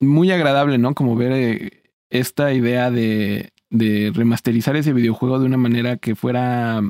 [0.00, 0.94] muy agradable, ¿no?
[0.94, 1.79] Como ver eh,
[2.10, 6.82] esta idea de, de remasterizar ese videojuego de una manera que fuera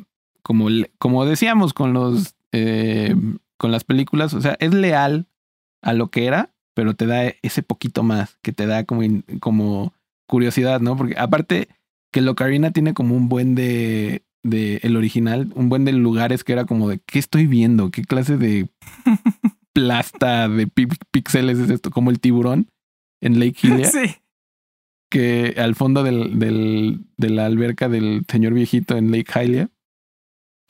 [0.42, 0.68] como,
[0.98, 3.14] como decíamos con los eh,
[3.60, 4.34] con las películas.
[4.34, 5.26] O sea, es leal
[5.82, 9.02] a lo que era, pero te da ese poquito más, que te da como,
[9.38, 9.92] como
[10.26, 10.96] curiosidad, ¿no?
[10.96, 11.68] Porque aparte
[12.10, 16.52] que Locarina tiene como un buen de, de el original, un buen de lugares que
[16.54, 17.90] era como de ¿qué estoy viendo?
[17.90, 18.68] ¿Qué clase de
[19.74, 21.90] plasta de píxeles es esto?
[21.90, 22.70] Como el tiburón
[23.20, 23.90] en Lake Hylia.
[23.90, 24.16] Sí.
[25.10, 29.68] Que al fondo del, del, de la alberca del señor viejito en Lake Hylia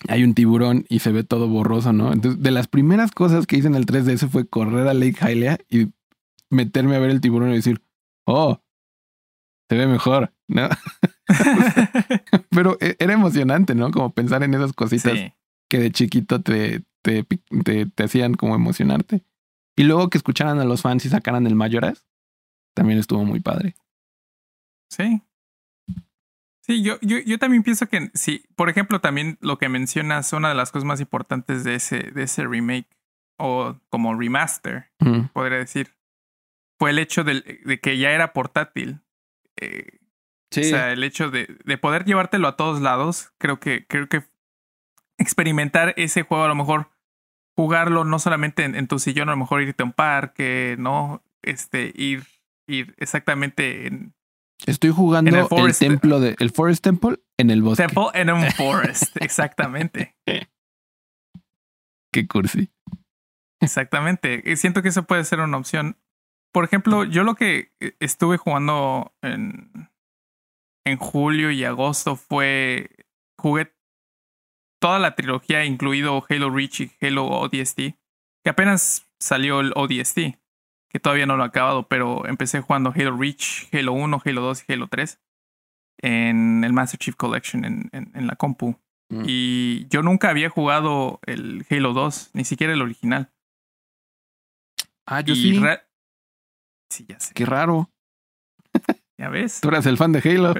[0.09, 2.13] hay un tiburón y se ve todo borroso, ¿no?
[2.13, 5.59] Entonces, de las primeras cosas que hice en el 3DS fue correr a Lake Hylia
[5.69, 5.89] y
[6.49, 7.83] meterme a ver el tiburón y decir,
[8.25, 8.61] oh,
[9.69, 10.69] se ve mejor, ¿no?
[12.51, 13.91] Pero e, era emocionante, ¿no?
[13.91, 15.19] Como pensar en esas cositas
[15.69, 19.23] que de chiquito te, te, te, hacían como emocionarte.
[19.77, 22.07] Y luego que escucharan a los fans y sacaran el Mayoras,
[22.75, 23.77] también estuvo muy padre.
[24.91, 25.23] Sí.
[26.63, 30.51] Sí, yo, yo, yo también pienso que sí, por ejemplo, también lo que mencionas, una
[30.51, 32.89] de las cosas más importantes de ese, de ese remake,
[33.39, 34.93] o como remaster,
[35.33, 35.97] podría decir,
[36.79, 39.01] fue el hecho de, de que ya era portátil.
[39.57, 39.99] Eh,
[40.51, 44.25] o sea, el hecho de, de poder llevártelo a todos lados, creo que, creo que
[45.19, 46.91] experimentar ese juego, a lo mejor
[47.57, 51.23] jugarlo no solamente en, tu sillón, a lo mejor irte a un parque, ¿no?
[51.43, 52.25] Este, ir,
[52.67, 54.15] ir exactamente en.
[54.67, 57.87] Estoy jugando el, el, templo de el Forest Temple en el bosque.
[57.87, 60.17] Temple en un forest, exactamente.
[62.13, 62.71] Qué cursi.
[63.61, 64.57] Exactamente.
[64.57, 65.99] Siento que eso puede ser una opción.
[66.53, 69.91] Por ejemplo, yo lo que estuve jugando en,
[70.85, 72.91] en julio y agosto fue.
[73.39, 73.73] Jugué
[74.81, 80.40] toda la trilogía, incluido Halo Reach y Halo ODST, que apenas salió el ODST,
[80.91, 84.65] que todavía no lo he acabado, pero empecé jugando Halo Reach, Halo 1, Halo 2
[84.67, 85.21] y Halo 3
[86.03, 88.77] en el Master Chief Collection en, en, la compu.
[89.09, 89.25] Mm.
[89.27, 93.31] Y yo nunca había jugado el Halo 2, ni siquiera el original.
[95.07, 95.61] Ah, yo sí.
[96.91, 97.35] Sí, ya sé.
[97.35, 97.91] Qué raro.
[99.19, 99.61] Ya ves.
[99.61, 100.55] Tú eras el fan de Halo.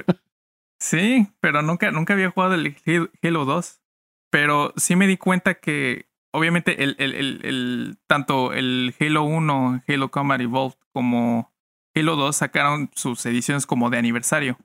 [0.79, 2.77] sí, pero nunca, nunca había jugado el
[3.23, 3.81] Halo 2.
[4.29, 9.83] Pero sí me di cuenta que, obviamente, el, el, el, el tanto el Halo 1,
[9.87, 11.51] Halo Combat Evolved, como
[11.95, 14.57] Halo 2 sacaron sus ediciones como de aniversario.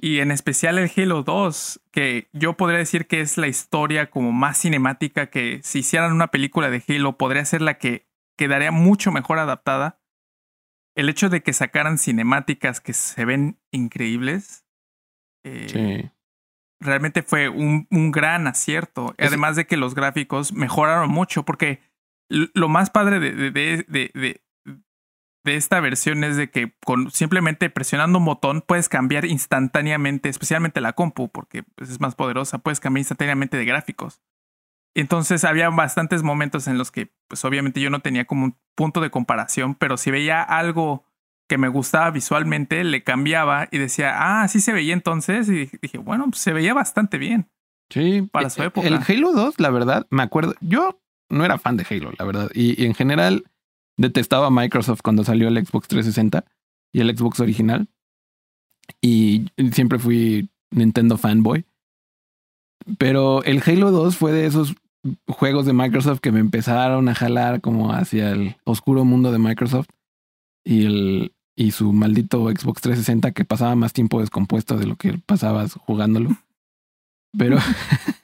[0.00, 4.32] Y en especial el Halo 2, que yo podría decir que es la historia como
[4.32, 8.06] más cinemática que si hicieran una película de Halo podría ser la que
[8.38, 10.00] quedaría mucho mejor adaptada
[10.98, 14.64] el hecho de que sacaran cinemáticas que se ven increíbles.
[15.44, 16.10] Eh,
[16.80, 19.14] realmente fue un, un gran acierto.
[19.18, 21.80] Además de que los gráficos mejoraron mucho, porque
[22.28, 24.42] lo más padre de, de, de, de,
[25.44, 30.80] de esta versión es de que con simplemente presionando un botón puedes cambiar instantáneamente, especialmente
[30.80, 34.20] la compu, porque pues, es más poderosa, puedes cambiar instantáneamente de gráficos.
[34.94, 39.00] Entonces había bastantes momentos en los que, pues obviamente yo no tenía como un punto
[39.00, 41.04] de comparación, pero si veía algo
[41.48, 45.48] que me gustaba visualmente, le cambiaba y decía, ah, así se veía entonces.
[45.48, 47.48] Y dije, bueno, pues se veía bastante bien.
[47.90, 48.86] Sí, para su e- época.
[48.86, 52.50] El Halo 2, la verdad, me acuerdo, yo no era fan de Halo, la verdad,
[52.54, 53.44] y, y en general
[53.96, 56.44] detestaba a Microsoft cuando salió el Xbox 360
[56.92, 57.88] y el Xbox original.
[59.00, 61.64] Y siempre fui Nintendo fanboy.
[62.98, 64.74] Pero el Halo 2 fue de esos
[65.28, 69.88] juegos de Microsoft que me empezaron a jalar como hacia el oscuro mundo de Microsoft
[70.64, 75.18] y el y su maldito Xbox 360 que pasaba más tiempo descompuesto de lo que
[75.18, 76.36] pasabas jugándolo.
[77.36, 77.58] Pero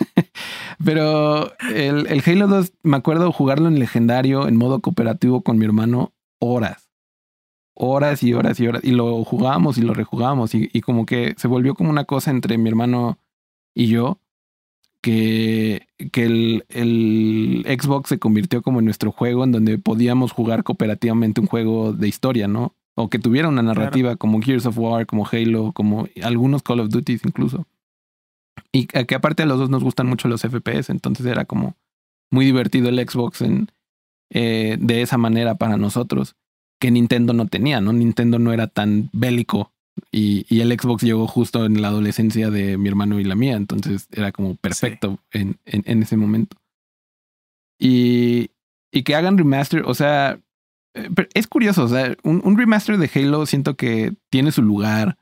[0.85, 5.65] pero el, el Halo 2 me acuerdo jugarlo en legendario en modo cooperativo con mi
[5.65, 6.89] hermano horas.
[7.75, 8.85] Horas y horas y horas.
[8.85, 10.55] Y lo jugábamos y lo rejugábamos.
[10.55, 13.19] Y, y como que se volvió como una cosa entre mi hermano
[13.75, 14.21] y yo
[15.01, 20.63] que, que el, el, Xbox se convirtió como en nuestro juego en donde podíamos jugar
[20.63, 22.77] cooperativamente un juego de historia, ¿no?
[22.97, 24.19] O que tuviera una narrativa claro.
[24.19, 27.67] como Gears of War, como Halo, como algunos Call of Duty incluso.
[28.71, 31.77] Y que aparte a los dos nos gustan mucho los FPS, entonces era como
[32.31, 33.69] muy divertido el Xbox en,
[34.31, 36.37] eh, de esa manera para nosotros,
[36.81, 37.93] que Nintendo no tenía, ¿no?
[37.93, 39.73] Nintendo no era tan bélico
[40.11, 43.55] y, y, el Xbox llegó justo en la adolescencia de mi hermano y la mía,
[43.55, 45.39] entonces era como perfecto sí.
[45.39, 46.57] en, en, en, ese momento.
[47.79, 48.51] Y,
[48.91, 50.41] y que hagan remaster, o sea,
[51.35, 55.19] es curioso, o sea, un, un, remaster de Halo siento que tiene su lugar,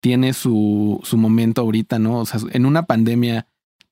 [0.00, 2.20] tiene su, su momento ahorita, ¿no?
[2.20, 3.46] O sea, en una pandemia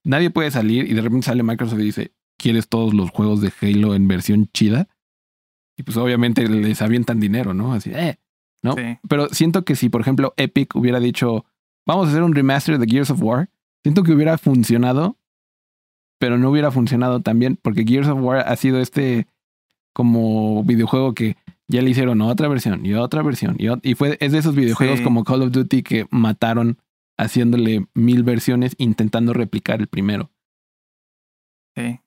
[0.05, 3.53] nadie puede salir y de repente sale Microsoft y dice, ¿quieres todos los juegos de
[3.61, 4.89] Halo en versión chida?
[5.77, 7.73] Y pues obviamente les avientan dinero, ¿no?
[7.73, 8.19] Así, eh,
[8.63, 8.75] ¿no?
[8.75, 8.99] Sí.
[9.09, 11.47] Pero siento que si, por ejemplo, Epic hubiera dicho,
[11.87, 13.49] vamos a hacer un remaster de Gears of War,
[13.83, 15.17] siento que hubiera funcionado,
[16.19, 19.27] pero no hubiera funcionado también, porque Gears of War ha sido este
[19.93, 21.37] como videojuego que
[21.69, 24.99] ya le hicieron otra versión y otra versión y, y fue es de esos videojuegos
[24.99, 25.05] sí.
[25.05, 26.79] como Call of Duty que mataron
[27.19, 30.31] haciéndole mil versiones intentando replicar el primero.
[31.77, 32.01] Sí.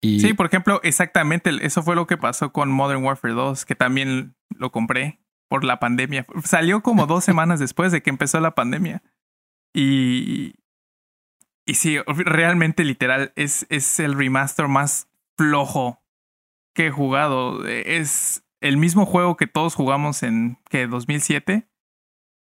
[0.00, 0.20] Y...
[0.20, 4.34] Sí, por ejemplo, exactamente eso fue lo que pasó con Modern Warfare 2, que también
[4.50, 6.26] lo compré por la pandemia.
[6.44, 9.02] Salió como dos semanas después de que empezó la pandemia.
[9.72, 10.54] Y,
[11.66, 16.01] y sí, realmente literal, es, es el remaster más flojo
[16.74, 17.66] que he jugado.
[17.66, 21.66] Es el mismo juego que todos jugamos en que 2007,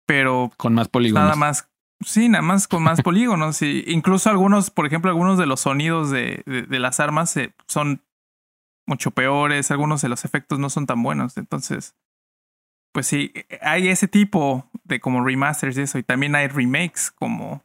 [0.07, 1.25] pero con más polígonos.
[1.25, 1.69] Nada más,
[2.01, 3.63] sí, nada más con más polígonos.
[3.63, 7.55] Y incluso algunos, por ejemplo, algunos de los sonidos de, de, de las armas eh,
[7.67, 8.03] son
[8.87, 11.37] mucho peores, algunos de los efectos no son tan buenos.
[11.37, 11.97] Entonces,
[12.93, 17.65] pues sí, hay ese tipo de como remasters y eso, y también hay remakes como,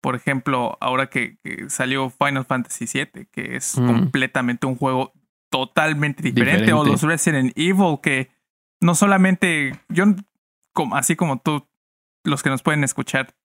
[0.00, 3.86] por ejemplo, ahora que, que salió Final Fantasy VII, que es mm.
[3.86, 5.12] completamente un juego
[5.54, 8.28] totalmente diferente, diferente, o los Resident Evil, que
[8.80, 10.06] no solamente, yo,
[10.72, 11.64] como, así como tú,
[12.24, 13.36] los que nos pueden escuchar,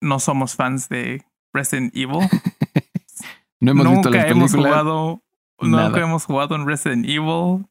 [0.00, 2.20] no somos fans de Resident Evil.
[3.60, 5.22] no hemos nunca visto las hemos jugado,
[5.60, 5.88] nada.
[5.88, 7.66] nunca hemos jugado en Resident Evil,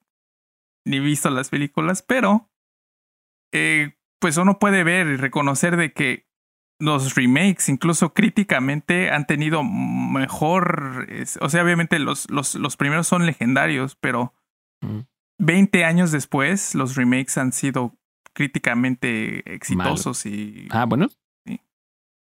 [0.86, 2.48] ni visto las películas, pero
[3.52, 6.29] eh, pues uno puede ver y reconocer de que
[6.80, 11.08] los remakes, incluso críticamente, han tenido mejor.
[11.42, 14.34] O sea, obviamente los, los, los primeros son legendarios, pero
[14.82, 15.00] mm.
[15.40, 17.98] 20 años después, los remakes han sido
[18.34, 20.38] críticamente exitosos Malo.
[20.38, 20.68] y.
[20.72, 21.10] Ah, bueno.
[21.46, 21.62] Sí.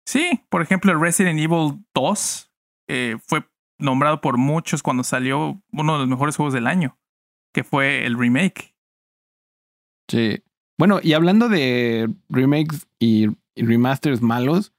[0.06, 2.52] sí, por ejemplo, Resident Evil 2
[2.88, 3.48] eh, fue
[3.78, 6.98] nombrado por muchos cuando salió uno de los mejores juegos del año,
[7.52, 8.74] que fue el remake.
[10.08, 10.42] Sí.
[10.78, 14.72] Bueno, y hablando de remakes y remasters malos,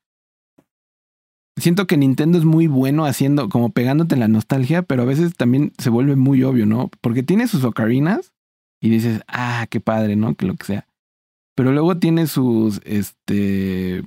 [1.58, 5.72] siento que Nintendo es muy bueno haciendo, como pegándote la nostalgia, pero a veces también
[5.78, 6.90] se vuelve muy obvio, ¿no?
[7.02, 8.34] Porque tiene sus ocarinas
[8.82, 10.36] y dices, ah, qué padre, ¿no?
[10.36, 10.88] Que lo que sea.
[11.56, 14.04] Pero luego tiene sus, este,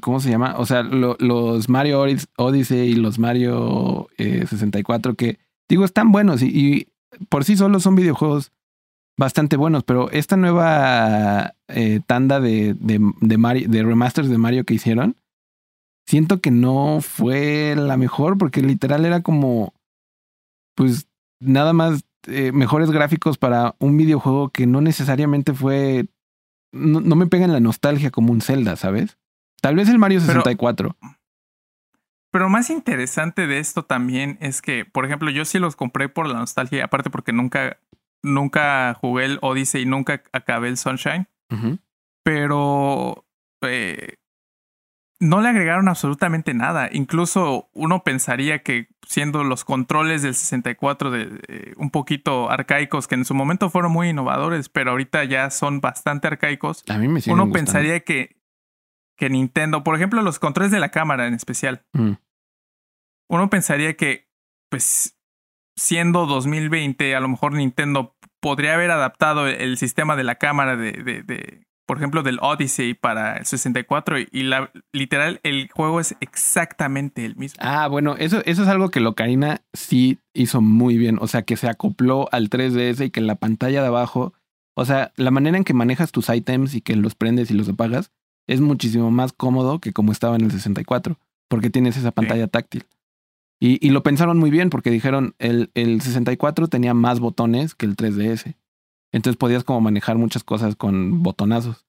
[0.00, 0.56] ¿cómo se llama?
[0.58, 2.04] O sea, lo, los Mario
[2.36, 6.88] Odyssey y los Mario eh, 64 que, digo, están buenos y,
[7.28, 8.52] por sí solos son videojuegos
[9.20, 14.64] bastante buenos, pero esta nueva eh, tanda de, de, de, Mario, de remasters de Mario
[14.64, 15.14] que hicieron,
[16.06, 19.74] siento que no fue la mejor porque literal era como,
[20.74, 21.06] pues
[21.38, 26.06] nada más eh, mejores gráficos para un videojuego que no necesariamente fue,
[26.72, 29.18] no, no, me pega en la nostalgia como un Zelda, ¿sabes?
[29.60, 30.96] Tal vez el Mario 64.
[30.98, 31.16] Pero,
[32.30, 36.26] pero más interesante de esto también es que, por ejemplo, yo sí los compré por
[36.26, 37.76] la nostalgia, aparte porque nunca
[38.22, 41.28] nunca jugué el Odyssey y nunca acabé el Sunshine.
[41.50, 41.78] Uh -huh.
[42.24, 43.26] Pero
[43.62, 44.16] eh,
[45.20, 46.88] no le agregaron absolutamente nada.
[46.92, 53.16] Incluso uno pensaría que siendo los controles del 64 de, eh, un poquito arcaicos, que
[53.16, 56.84] en su momento fueron muy innovadores, pero ahorita ya son bastante arcaicos.
[56.88, 57.52] A mí me Uno gustando.
[57.52, 58.36] pensaría que,
[59.18, 62.12] que Nintendo, por ejemplo, los controles de la cámara en especial, Mm.
[63.28, 64.28] uno pensaría que,
[64.70, 65.18] pues,
[65.80, 70.92] siendo 2020, a lo mejor Nintendo podría haber adaptado el sistema de la cámara de,
[70.92, 75.98] de, de, por ejemplo, del Odyssey para el 64 y, y la, literal el juego
[75.98, 77.58] es exactamente el mismo.
[77.62, 81.16] Ah, bueno, eso, eso es algo que Locarina sí hizo muy bien.
[81.18, 84.34] O sea, que se acopló al 3DS y que en la pantalla de abajo,
[84.76, 87.70] o sea, la manera en que manejas tus ítems y que los prendes y los
[87.70, 88.12] apagas
[88.46, 91.18] es muchísimo más cómodo que como estaba en el 64,
[91.48, 92.84] porque tienes esa pantalla táctil.
[93.62, 97.84] Y, y, lo pensaron muy bien porque dijeron, el, el 64 tenía más botones que
[97.84, 98.56] el 3DS.
[99.12, 101.84] Entonces podías como manejar muchas cosas con botonazos.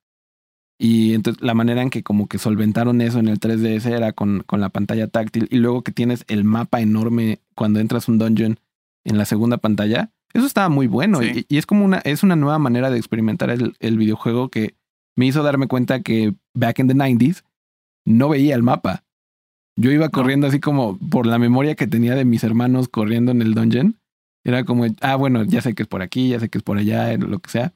[0.78, 4.44] Y entonces la manera en que como que solventaron eso en el 3DS era con,
[4.46, 5.48] con la pantalla táctil.
[5.50, 8.60] Y luego que tienes el mapa enorme cuando entras un dungeon
[9.06, 10.12] en la segunda pantalla.
[10.34, 11.20] Eso estaba muy bueno.
[11.20, 11.46] Sí.
[11.48, 14.76] Y, y, es como una, es una nueva manera de experimentar el, el videojuego que
[15.16, 17.44] me hizo darme cuenta que back in the 90s
[18.06, 19.04] no veía el mapa.
[19.82, 23.42] Yo iba corriendo así como por la memoria que tenía de mis hermanos corriendo en
[23.42, 23.98] el dungeon.
[24.44, 26.78] Era como, ah, bueno, ya sé que es por aquí, ya sé que es por
[26.78, 27.74] allá, lo que sea.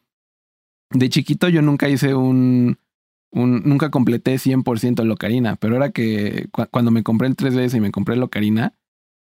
[0.92, 2.78] De chiquito yo nunca hice un,
[3.32, 7.80] un nunca completé 100% Locarina, pero era que cu cuando me compré el 3DS y
[7.80, 8.74] me compré Locarina,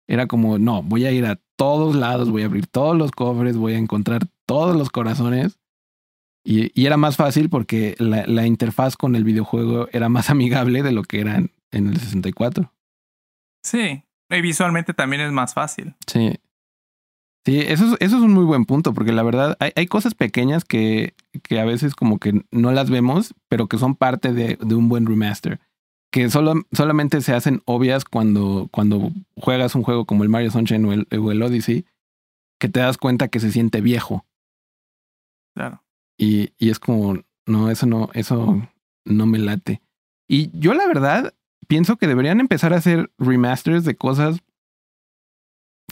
[0.07, 3.57] era como, no, voy a ir a todos lados, voy a abrir todos los cofres,
[3.57, 5.59] voy a encontrar todos los corazones.
[6.45, 10.83] Y, y era más fácil porque la, la, interfaz con el videojuego era más amigable
[10.83, 12.74] de lo que era en, en el 64.
[13.65, 15.95] Sí, y visualmente también es más fácil.
[16.07, 16.39] Sí.
[17.47, 20.15] Sí, eso es, eso es un muy buen punto, porque la verdad hay, hay cosas
[20.15, 24.57] pequeñas que, que, a veces como que no las vemos, pero que son parte de,
[24.57, 25.61] de un buen remaster.
[26.11, 30.85] Que solo, solamente se hacen obvias cuando, cuando juegas un juego como el Mario Sunshine
[30.87, 31.85] o el, o el Odyssey,
[32.59, 34.25] que te das cuenta que se siente viejo.
[35.55, 35.83] Claro.
[36.17, 38.63] Y, y es como, no, eso no, eso
[39.05, 39.83] no me late.
[40.29, 41.35] Y yo la verdad
[41.67, 44.41] pienso que deberían empezar a hacer remasters de cosas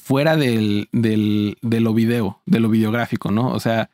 [0.03, 3.49] fuera del, del, de lo video, de lo videográfico, ¿no?
[3.49, 3.91] O sea,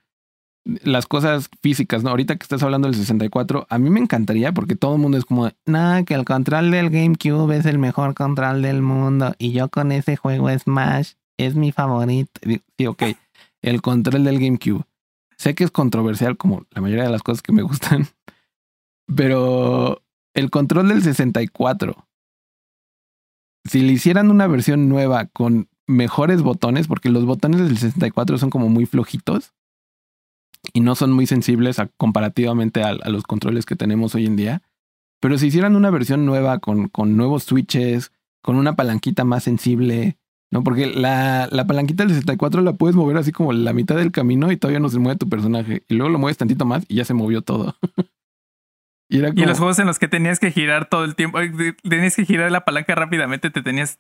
[0.83, 2.11] las cosas físicas, ¿no?
[2.11, 5.24] Ahorita que estás hablando del 64, a mí me encantaría porque todo el mundo es
[5.24, 9.68] como, no, que el control del GameCube es el mejor control del mundo y yo
[9.68, 12.41] con ese juego Smash es mi favorito.
[12.76, 13.03] Sí, ok,
[13.62, 14.85] el control del GameCube.
[15.37, 18.07] Sé que es controversial como la mayoría de las cosas que me gustan,
[19.14, 20.03] pero
[20.39, 22.07] el control del 64,
[23.64, 28.51] si le hicieran una versión nueva con mejores botones, porque los botones del 64 son
[28.51, 29.53] como muy flojitos
[30.72, 34.36] y no son muy sensibles a, comparativamente a, a, los controles que tenemos hoy en
[34.36, 34.62] día.
[35.20, 40.18] Pero si hicieran una versión nueva con, con nuevos switches, con una palanquita más sensible,
[40.53, 40.62] ¿no?
[40.62, 44.53] Porque la, la, palanquita del 64 la puedes mover así como la mitad del camino
[44.53, 45.82] y todavía no se mueve tu personaje.
[45.89, 47.74] Y luego lo mueves tantito más y ya se movió todo.
[49.09, 49.33] y, como...
[49.37, 51.39] y, los juegos en los que tenías que girar todo el tiempo,
[51.83, 53.99] tenías que girar la palanca rápidamente, te tenías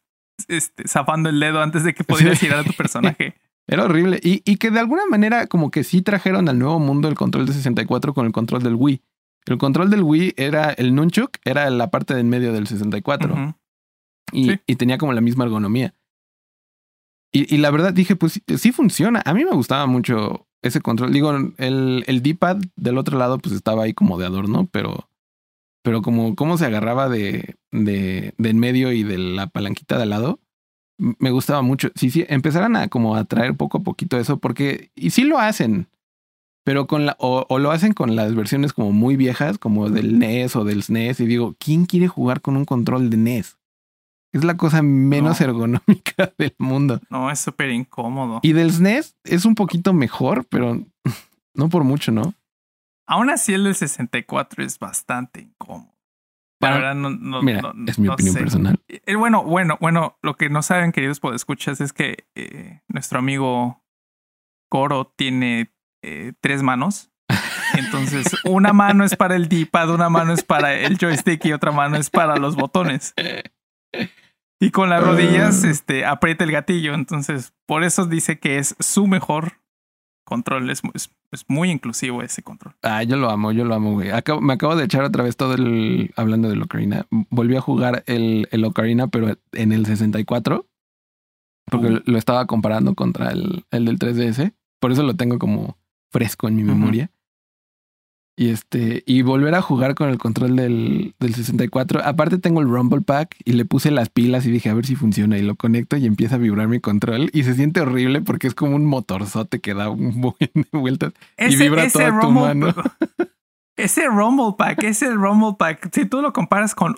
[0.48, 3.34] este, zafando el dedo antes de que pudieras girar a tu personaje.
[3.66, 4.18] Era horrible.
[4.22, 7.44] Y, y, que de alguna manera como que sí trajeron al nuevo mundo el control
[7.46, 9.02] de 64 con el control del Wii.
[9.44, 13.32] El control del Wii era el nunchuk, era la parte del medio del 64.
[13.32, 13.54] Uh -huh.
[14.32, 14.60] y, sí.
[14.66, 15.94] y, tenía como la misma ergonomía.
[17.30, 19.22] Y, y, la verdad dije, pues sí funciona.
[19.24, 21.12] A mí me gustaba mucho ese control.
[21.12, 25.08] Digo, el, el D-pad del otro lado pues estaba ahí como de adorno, pero,
[25.82, 30.04] pero como cómo se agarraba de, de, de en medio y de la palanquita de
[30.04, 30.40] al lado,
[30.98, 31.88] me gustaba mucho.
[31.94, 35.24] Si sí, sí, empezaran a como a traer poco a poquito eso, porque, y sí
[35.24, 35.88] lo hacen,
[36.64, 40.18] pero con la, o, o, lo hacen con las versiones como muy viejas, como del
[40.18, 43.57] NES o del SNES, y digo, ¿quién quiere jugar con un control de NES?
[44.32, 45.46] Es la cosa menos no.
[45.46, 47.00] ergonómica del mundo.
[47.10, 48.40] No, es súper incómodo.
[48.42, 50.80] Y del SNES es un poquito mejor, pero
[51.54, 52.34] no por mucho, ¿no?
[53.06, 55.94] Aún así, el del 64 es bastante incómodo.
[56.60, 58.40] Para, verdad, no, no, mira, no, es mi opinión sé.
[58.40, 58.80] personal.
[58.88, 63.84] Eh, bueno, bueno, bueno, lo que no saben, queridos podescuchas, es que eh, nuestro amigo
[64.68, 65.72] Coro tiene
[66.02, 67.10] eh, tres manos.
[67.74, 71.70] Entonces, una mano es para el D-pad, una mano es para el joystick y otra
[71.70, 73.14] mano es para los botones.
[74.60, 76.94] Y con las rodillas, este, aprieta el gatillo.
[76.94, 79.52] Entonces, por eso dice que es su mejor
[80.24, 80.68] control.
[80.70, 82.74] Es, es, es, muy inclusivo ese control.
[82.82, 84.10] Ah, yo lo amo, yo lo amo, güey.
[84.40, 86.12] Me acabo de echar otra vez todo el.
[86.16, 87.06] Hablando del Ocarina.
[87.30, 90.66] Volví a jugar el, el Ocarina, pero en el 64.
[91.70, 92.02] Porque uh.
[92.04, 94.54] lo estaba comparando contra el, el del 3DS.
[94.80, 95.78] Por eso lo tengo como
[96.10, 97.10] fresco en mi uh -huh.
[98.38, 102.04] Y este, y volver a jugar con el control del, del 64.
[102.04, 104.94] Aparte tengo el Rumble Pack y le puse las pilas y dije a ver si
[104.94, 105.36] funciona.
[105.36, 107.30] Y lo conecto y empieza a vibrar mi control.
[107.32, 111.14] Y se siente horrible porque es como un motorzote que da un buen de vueltas
[111.36, 112.72] y vibra toda tu mano.
[113.76, 116.96] Ese Rumble Pack, ese Rumble Pack, si tú lo comparas con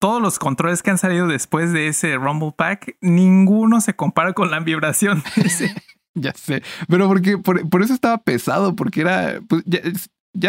[0.00, 4.48] todos los controles que han salido después de ese Rumble Pack, ninguno se compara con
[4.48, 5.74] la vibración de ese.
[6.14, 9.80] ya sé, pero porque por, eso estaba pesado, porque era, pues, ya,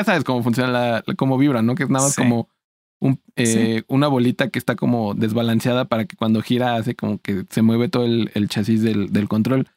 [0.03, 1.75] sabes cómo funciona la, cómo vibra, ¿no?
[1.75, 2.49] Que es nada más como
[2.99, 7.45] un, eh, una bolita que está como desbalanceada para que cuando gira hace como que
[7.49, 9.67] se mueve todo el, chasis del, del control.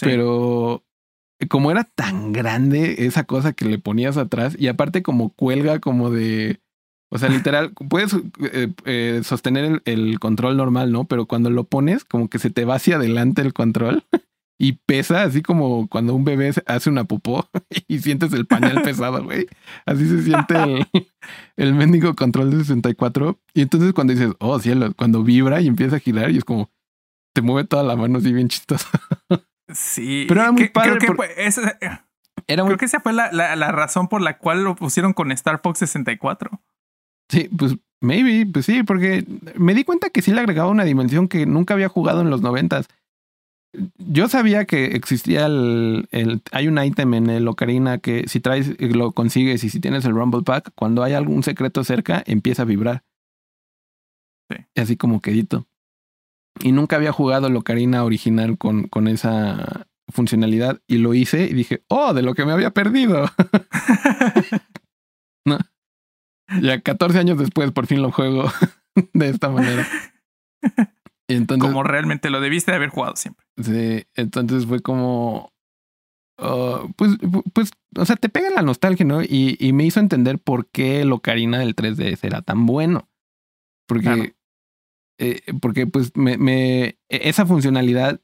[0.00, 0.84] Pero
[1.48, 6.10] como era tan grande esa cosa que le ponías atrás y aparte como cuelga como
[6.10, 6.60] de
[7.12, 8.14] o sea, literal, puedes
[8.52, 11.04] eh, eh, sostener el, control normal, ¿no?
[11.04, 14.04] Pero cuando lo pones, como que se te va hacia adelante el control
[14.62, 17.48] y pesa, así como cuando un bebé hace una popó
[17.88, 19.46] y sientes el pañal pesado, güey.
[19.86, 20.86] Así se siente el,
[21.56, 23.40] el mendigo control de 64.
[23.54, 26.70] Y entonces cuando dices, oh cielo, cuando vibra y empieza a girar y es como,
[27.32, 28.86] te mueve toda la mano así bien chistoso.
[29.72, 30.26] Sí.
[30.28, 30.98] Pero era muy padre.
[30.98, 31.78] Creo que, esa,
[32.46, 35.32] era creo que esa fue la, la, la razón por la cual lo pusieron con
[35.32, 36.50] Star Fox 64.
[37.30, 41.28] Sí, pues maybe, pues sí, porque me di cuenta que sí le agregaba una dimensión
[41.28, 42.88] que nunca había jugado en los noventas.
[43.98, 48.74] Yo sabía que existía el, el, hay un ítem en el Ocarina que si traes,
[48.80, 52.66] lo consigues y si tienes el Rumble Pack, cuando hay algún secreto cerca, empieza a
[52.66, 53.04] vibrar.
[54.50, 54.64] Sí.
[54.74, 55.68] Así como quedito.
[56.62, 61.54] Y nunca había jugado el Ocarina original con, con esa funcionalidad y lo hice y
[61.54, 63.30] dije, oh, de lo que me había perdido.
[65.46, 65.58] no.
[66.60, 68.50] Ya 14 años después por fin lo juego
[69.12, 69.86] de esta manera.
[71.34, 73.46] entonces, como realmente lo debiste de haber jugado siempre.
[73.62, 75.52] Sí, entonces fue como...
[76.38, 77.18] Uh, pues,
[77.52, 79.22] pues, o sea, te pega la nostalgia, ¿no?
[79.22, 83.10] Y, y, me hizo entender por qué el Ocarina del 3DS era tan bueno.
[83.86, 84.34] Porque,
[85.18, 88.22] eh, porque pues, me, me, esa funcionalidad,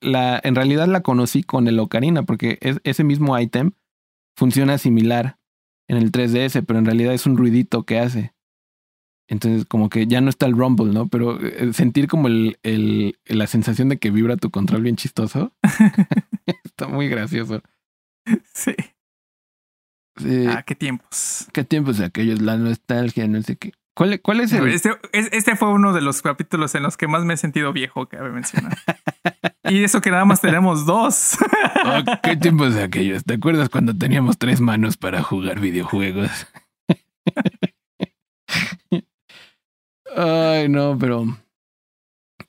[0.00, 3.72] la, en realidad la conocí con el Ocarina, porque es, ese mismo ítem
[4.36, 5.38] funciona similar
[5.88, 8.34] en el 3DS, pero en realidad es un ruidito que hace.
[9.30, 11.06] Entonces, como que ya no está el rumble, ¿no?
[11.06, 15.52] Pero eh, sentir como el, el, la sensación de que vibra tu control bien chistoso.
[16.64, 17.62] está muy gracioso.
[18.52, 18.74] Sí.
[20.16, 20.46] sí.
[20.48, 21.46] Ah, qué tiempos.
[21.52, 23.72] Qué tiempos aquellos, la nostalgia, no sé qué.
[23.94, 24.66] ¿Cuál, cuál es el...?
[24.66, 28.08] Este, este fue uno de los capítulos en los que más me he sentido viejo,
[28.08, 28.76] que había mencionado.
[29.64, 31.36] y eso que nada más tenemos dos.
[31.84, 33.22] Oh, ¿Qué tiempos de aquellos?
[33.24, 36.48] ¿Te acuerdas cuando teníamos tres manos para jugar videojuegos?
[40.16, 41.24] Ay, no, pero...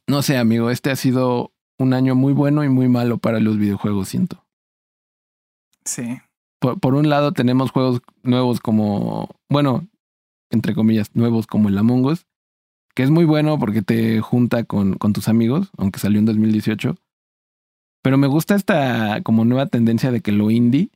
[0.08, 3.58] No sé, amigo, este ha sido un año muy bueno y muy malo para los
[3.58, 4.46] videojuegos, siento.
[5.86, 6.20] Sí.
[6.60, 9.30] Por, por un lado tenemos juegos nuevos como...
[9.50, 9.88] Bueno,
[10.50, 12.28] entre comillas, nuevos como el Among Us,
[12.94, 16.96] que es muy bueno porque te junta con, con tus amigos, aunque salió en 2018.
[18.04, 20.90] Pero me gusta esta como nueva tendencia de que lo indie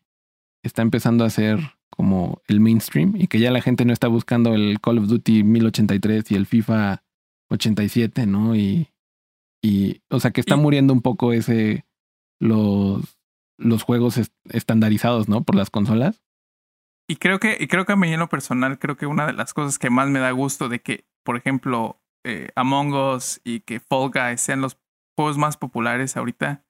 [0.64, 1.60] está empezando a ser
[1.90, 5.44] como el mainstream y que ya la gente no está buscando el Call of Duty
[5.44, 7.04] 1083 y el FIFA
[7.50, 8.56] 87, ¿no?
[8.56, 8.92] Y,
[9.64, 11.86] y o sea, que está muriendo un poco ese,
[12.40, 13.18] los,
[13.58, 14.20] los juegos
[14.50, 15.44] estandarizados, ¿no?
[15.44, 16.22] Por las consolas.
[17.08, 19.34] Y creo que, y creo que a mí en lo personal, creo que una de
[19.34, 23.62] las cosas que más me da gusto de que, por ejemplo, eh, Among Us y
[23.62, 24.80] que Fall Guys sean los
[25.16, 26.66] juegos más populares ahorita,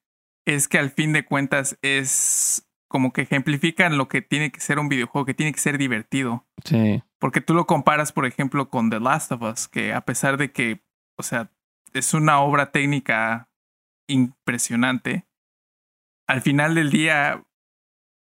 [0.46, 4.80] es que al fin de cuentas es como que ejemplifican lo que tiene que ser
[4.80, 6.48] un videojuego, que tiene que ser divertido.
[6.64, 7.04] Sí.
[7.20, 10.54] Porque tú lo comparas, por ejemplo, con The Last of Us, que a pesar de
[10.54, 10.82] que,
[11.18, 11.52] o sea,
[11.92, 13.50] es una obra técnica
[14.08, 15.28] impresionante,
[16.26, 17.44] al final del día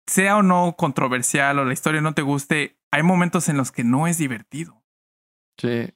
[0.07, 3.85] sea o no controversial o la historia no te guste, hay momentos en los que
[3.85, 4.83] no es divertido.
[5.57, 5.93] Sí.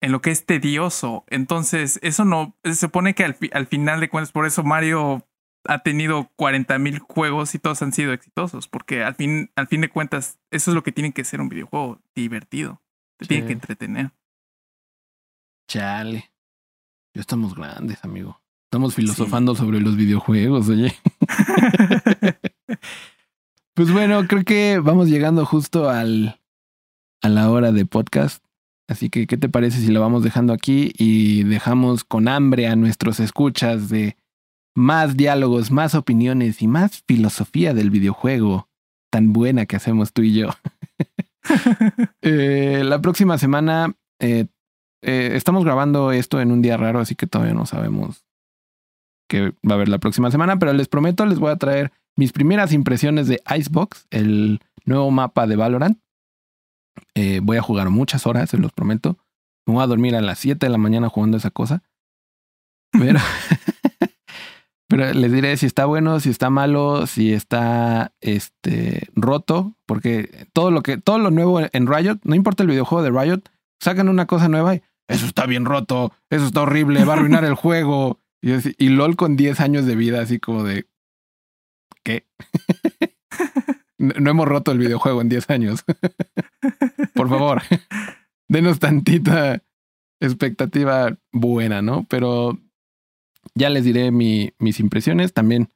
[0.00, 1.22] En lo que es tedioso.
[1.28, 2.58] Entonces, eso no.
[2.64, 5.24] Se supone que al, al final de cuentas, por eso Mario
[5.64, 8.68] ha tenido 40 mil juegos y todos han sido exitosos.
[8.68, 11.48] Porque al fin, al fin de cuentas, eso es lo que tiene que ser un
[11.48, 12.82] videojuego divertido.
[13.18, 14.10] Te tiene que entretener.
[15.68, 16.32] Chale.
[17.14, 18.40] Ya estamos grandes, amigo.
[18.64, 20.94] Estamos filosofando sobre los videojuegos, oye.
[23.74, 26.38] Pues bueno, creo que vamos llegando justo al,
[27.22, 28.44] a la hora de podcast.
[28.86, 32.76] Así que, ¿qué te parece si lo vamos dejando aquí y dejamos con hambre a
[32.76, 34.18] nuestros escuchas de
[34.74, 38.68] más diálogos, más opiniones y más filosofía del videojuego
[39.10, 40.48] tan buena que hacemos tú y yo?
[42.22, 44.46] Eh, la próxima semana eh,
[45.02, 48.24] eh, estamos grabando esto en un día raro, así que todavía no sabemos
[49.28, 52.32] qué va a haber la próxima semana, pero les prometo, les voy a traer mis
[52.32, 55.98] primeras impresiones de Icebox, el nuevo mapa de Valorant.
[57.42, 59.18] Voy a jugar muchas horas, se los prometo.
[59.66, 61.82] Me voy a dormir a las 7 de la mañana jugando esa cosa.
[62.92, 63.18] Pero,
[64.92, 70.70] pero les diré si está bueno, si está malo, si está este, roto, porque todo
[70.70, 73.40] lo que, todo lo nuevo en Riot, no importa el videojuego de Riot,
[73.80, 77.46] sacan una cosa nueva y eso está bien roto, eso está horrible, va a arruinar
[77.46, 78.20] el juego.
[78.42, 80.86] Y, y LOL con 10 años de vida, así como de.
[82.04, 82.26] ¿Qué?
[83.96, 85.84] no hemos roto el videojuego en 10 años.
[87.14, 87.62] Por favor,
[88.46, 89.62] denos tantita
[90.20, 92.04] expectativa buena, ¿no?
[92.10, 92.58] Pero
[93.54, 95.32] ya les diré mi, mis impresiones.
[95.32, 95.68] También,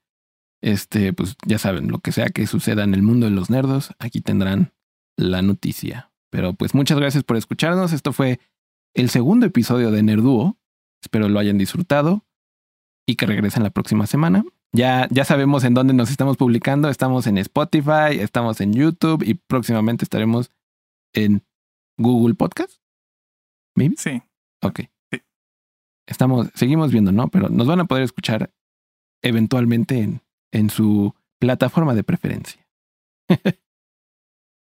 [0.63, 3.95] este, pues ya saben, lo que sea que suceda en el mundo de los nerdos,
[3.99, 4.73] aquí tendrán
[5.17, 6.13] la noticia.
[6.31, 7.93] Pero pues muchas gracias por escucharnos.
[7.93, 8.41] Esto fue
[8.95, 10.59] el segundo episodio de Nerduo.
[11.03, 12.25] Espero lo hayan disfrutado
[13.07, 14.45] y que regresen la próxima semana.
[14.73, 16.89] Ya, ya sabemos en dónde nos estamos publicando.
[16.89, 20.51] Estamos en Spotify, estamos en YouTube y próximamente estaremos
[21.15, 21.45] en
[21.99, 22.81] Google Podcast.
[23.75, 23.95] ¿Maybe?
[23.97, 24.23] Sí.
[24.63, 24.81] Ok.
[26.07, 27.29] Estamos, seguimos viendo, ¿no?
[27.29, 28.51] Pero nos van a poder escuchar
[29.23, 32.67] eventualmente en, en su plataforma de preferencia.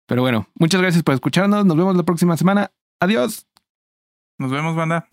[0.06, 1.64] Pero bueno, muchas gracias por escucharnos.
[1.64, 2.70] Nos vemos la próxima semana.
[3.00, 3.46] Adiós.
[4.38, 5.08] Nos vemos, banda.